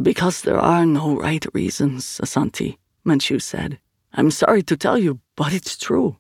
Because 0.02 0.40
there 0.40 0.58
are 0.58 0.86
no 0.86 1.16
right 1.16 1.44
reasons, 1.52 2.18
Asanti, 2.22 2.78
Menchu 3.04 3.42
said. 3.42 3.78
I'm 4.14 4.30
sorry 4.30 4.62
to 4.62 4.76
tell 4.76 4.96
you, 4.96 5.20
but 5.36 5.52
it's 5.52 5.76
true. 5.76 6.16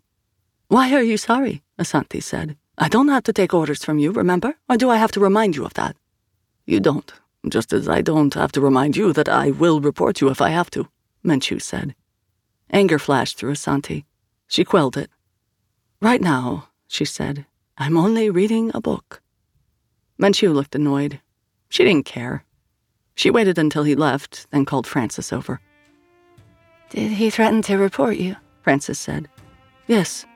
Why 0.66 0.92
are 0.92 1.02
you 1.02 1.16
sorry? 1.16 1.62
Asanti 1.78 2.22
said. 2.22 2.58
I 2.76 2.88
don't 2.88 3.08
have 3.08 3.22
to 3.24 3.32
take 3.32 3.54
orders 3.54 3.82
from 3.82 3.98
you, 3.98 4.12
remember? 4.12 4.56
Or 4.68 4.76
do 4.76 4.90
I 4.90 4.98
have 4.98 5.12
to 5.12 5.20
remind 5.20 5.56
you 5.56 5.64
of 5.64 5.72
that? 5.74 5.96
You 6.68 6.80
don't, 6.80 7.10
just 7.48 7.72
as 7.72 7.88
I 7.88 8.02
don't 8.02 8.34
have 8.34 8.52
to 8.52 8.60
remind 8.60 8.94
you 8.94 9.14
that 9.14 9.26
I 9.26 9.52
will 9.52 9.80
report 9.80 10.20
you 10.20 10.28
if 10.28 10.42
I 10.42 10.50
have 10.50 10.68
to, 10.72 10.86
Menchu 11.24 11.62
said. 11.62 11.94
Anger 12.70 12.98
flashed 12.98 13.38
through 13.38 13.54
Asanti. 13.54 14.04
She 14.48 14.64
quelled 14.64 14.98
it. 14.98 15.08
Right 16.02 16.20
now, 16.20 16.68
she 16.86 17.06
said, 17.06 17.46
I'm 17.78 17.96
only 17.96 18.28
reading 18.28 18.70
a 18.74 18.82
book. 18.82 19.22
Menchu 20.20 20.52
looked 20.52 20.74
annoyed. 20.74 21.22
She 21.70 21.84
didn't 21.84 22.04
care. 22.04 22.44
She 23.14 23.30
waited 23.30 23.56
until 23.56 23.84
he 23.84 23.94
left, 23.94 24.46
then 24.50 24.66
called 24.66 24.86
Francis 24.86 25.32
over. 25.32 25.62
Did 26.90 27.12
he 27.12 27.30
threaten 27.30 27.62
to 27.62 27.78
report 27.78 28.18
you? 28.18 28.36
Francis 28.60 28.98
said. 28.98 29.26
Yes. 29.86 30.26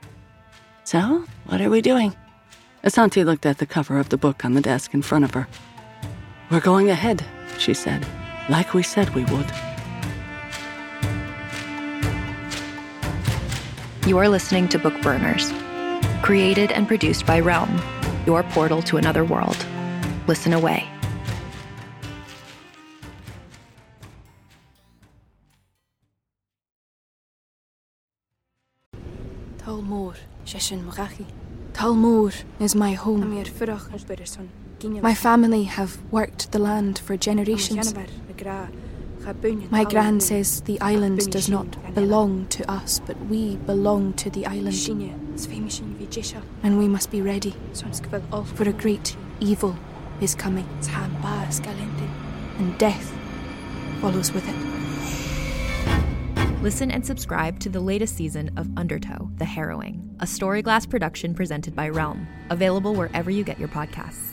So, 0.83 1.25
what 1.45 1.61
are 1.61 1.69
we 1.69 1.81
doing? 1.81 2.15
Asanti 2.83 3.23
looked 3.23 3.45
at 3.45 3.59
the 3.59 3.67
cover 3.67 3.99
of 3.99 4.09
the 4.09 4.17
book 4.17 4.43
on 4.43 4.55
the 4.55 4.61
desk 4.61 4.95
in 4.95 5.03
front 5.03 5.25
of 5.25 5.35
her. 5.35 5.47
We're 6.53 6.59
going 6.59 6.91
ahead, 6.91 7.25
she 7.57 7.73
said, 7.73 8.05
like 8.47 8.75
we 8.75 8.83
said 8.83 9.09
we 9.15 9.23
would. 9.23 9.51
You 14.05 14.19
are 14.19 14.29
listening 14.29 14.67
to 14.69 14.77
Bookburners, 14.77 15.49
created 16.21 16.71
and 16.71 16.87
produced 16.87 17.25
by 17.25 17.39
Realm, 17.39 17.81
your 18.27 18.43
portal 18.43 18.83
to 18.83 18.97
another 18.97 19.25
world. 19.25 19.57
Listen 20.27 20.53
away. 20.53 20.87
Talmor, 29.57 30.17
Sheshin 30.45 30.83
Morachi. 30.83 31.25
Talmor 31.73 32.43
is 32.59 32.75
my 32.75 32.93
home. 32.93 33.43
My 34.83 35.13
family 35.13 35.63
have 35.63 35.97
worked 36.11 36.51
the 36.51 36.59
land 36.59 36.99
for 36.99 37.15
generations. 37.15 37.93
My 39.71 39.85
gran 39.85 40.19
says 40.19 40.61
the 40.61 40.81
island 40.81 41.31
does 41.31 41.47
not 41.49 41.95
belong 41.95 42.47
to 42.47 42.69
us, 42.69 42.99
but 42.99 43.17
we 43.27 43.55
belong 43.57 44.13
to 44.13 44.29
the 44.29 44.45
island. 44.45 44.75
And 46.63 46.77
we 46.77 46.87
must 46.87 47.09
be 47.11 47.21
ready, 47.21 47.55
for 48.55 48.67
a 48.67 48.73
great 48.73 49.15
evil 49.39 49.77
is 50.19 50.35
coming. 50.35 50.67
And 52.59 52.77
death 52.77 53.13
follows 54.01 54.33
with 54.33 54.47
it. 54.47 54.55
Listen 56.61 56.91
and 56.91 57.05
subscribe 57.05 57.59
to 57.59 57.69
the 57.69 57.79
latest 57.79 58.15
season 58.15 58.51
of 58.57 58.69
Undertow, 58.77 59.29
The 59.37 59.45
Harrowing, 59.45 60.15
a 60.19 60.25
Storyglass 60.25 60.89
production 60.89 61.33
presented 61.33 61.75
by 61.75 61.89
Realm, 61.89 62.27
available 62.49 62.93
wherever 62.93 63.29
you 63.31 63.43
get 63.43 63.59
your 63.59 63.69
podcasts. 63.69 64.32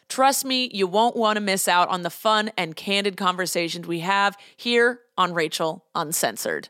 Trust 0.11 0.43
me, 0.43 0.69
you 0.73 0.87
won't 0.87 1.15
want 1.15 1.37
to 1.37 1.41
miss 1.41 1.69
out 1.69 1.87
on 1.87 2.01
the 2.01 2.09
fun 2.09 2.51
and 2.57 2.75
candid 2.75 3.15
conversations 3.15 3.87
we 3.87 4.01
have 4.01 4.35
here 4.57 4.99
on 5.17 5.33
Rachel 5.33 5.85
Uncensored. 5.95 6.67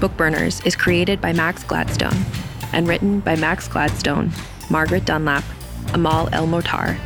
Bookburners 0.00 0.64
is 0.64 0.74
created 0.74 1.20
by 1.20 1.34
Max 1.34 1.62
Gladstone 1.64 2.16
and 2.72 2.88
written 2.88 3.20
by 3.20 3.36
Max 3.36 3.68
Gladstone, 3.68 4.32
Margaret 4.70 5.04
Dunlap, 5.04 5.44
Amal 5.92 6.30
El-Mohtar, 6.32 6.96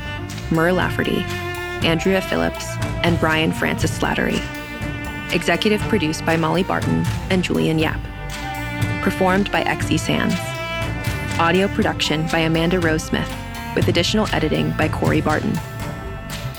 Mur 0.52 0.70
Lafferty, 0.70 1.24
Andrea 1.84 2.20
Phillips, 2.20 2.64
and 3.02 3.18
Brian 3.18 3.50
Francis 3.50 3.98
Slattery. 3.98 4.40
Executive 5.32 5.80
produced 5.82 6.24
by 6.24 6.36
Molly 6.36 6.62
Barton 6.62 7.04
and 7.30 7.42
Julian 7.42 7.78
Yap. 7.78 8.00
Performed 9.02 9.50
by 9.50 9.64
Xe 9.64 9.98
Sands. 9.98 10.34
Audio 11.40 11.66
production 11.68 12.26
by 12.28 12.38
Amanda 12.38 12.78
Rose 12.78 13.02
Smith, 13.02 13.30
with 13.74 13.88
additional 13.88 14.28
editing 14.32 14.70
by 14.72 14.88
Corey 14.88 15.20
Barton. 15.20 15.52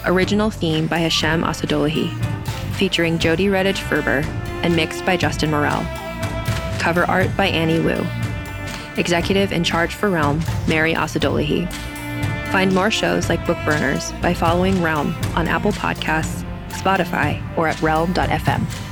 Original 0.05 0.49
theme 0.49 0.85
by 0.85 0.99
Hashem 0.99 1.43
Assadullahi, 1.43 2.09
featuring 2.75 3.17
Jody 3.17 3.47
Redditch 3.47 3.79
Ferber 3.79 4.21
and 4.63 4.75
mixed 4.75 5.05
by 5.05 5.15
Justin 5.15 5.49
Morel. 5.49 5.81
Cover 6.77 7.05
art 7.05 7.35
by 7.37 7.47
Annie 7.47 7.79
Wu. 7.79 8.05
Executive 8.97 9.51
in 9.51 9.63
charge 9.63 9.95
for 9.95 10.09
Realm, 10.09 10.41
Mary 10.67 10.93
Assadullahi. 10.93 11.71
Find 12.51 12.73
more 12.73 12.91
shows 12.91 13.29
like 13.29 13.39
Bookburners 13.41 14.19
by 14.21 14.33
following 14.33 14.81
Realm 14.81 15.15
on 15.35 15.47
Apple 15.47 15.71
Podcasts, 15.71 16.43
Spotify, 16.87 17.41
or 17.57 17.67
at 17.67 17.81
realm.fm. 17.81 18.86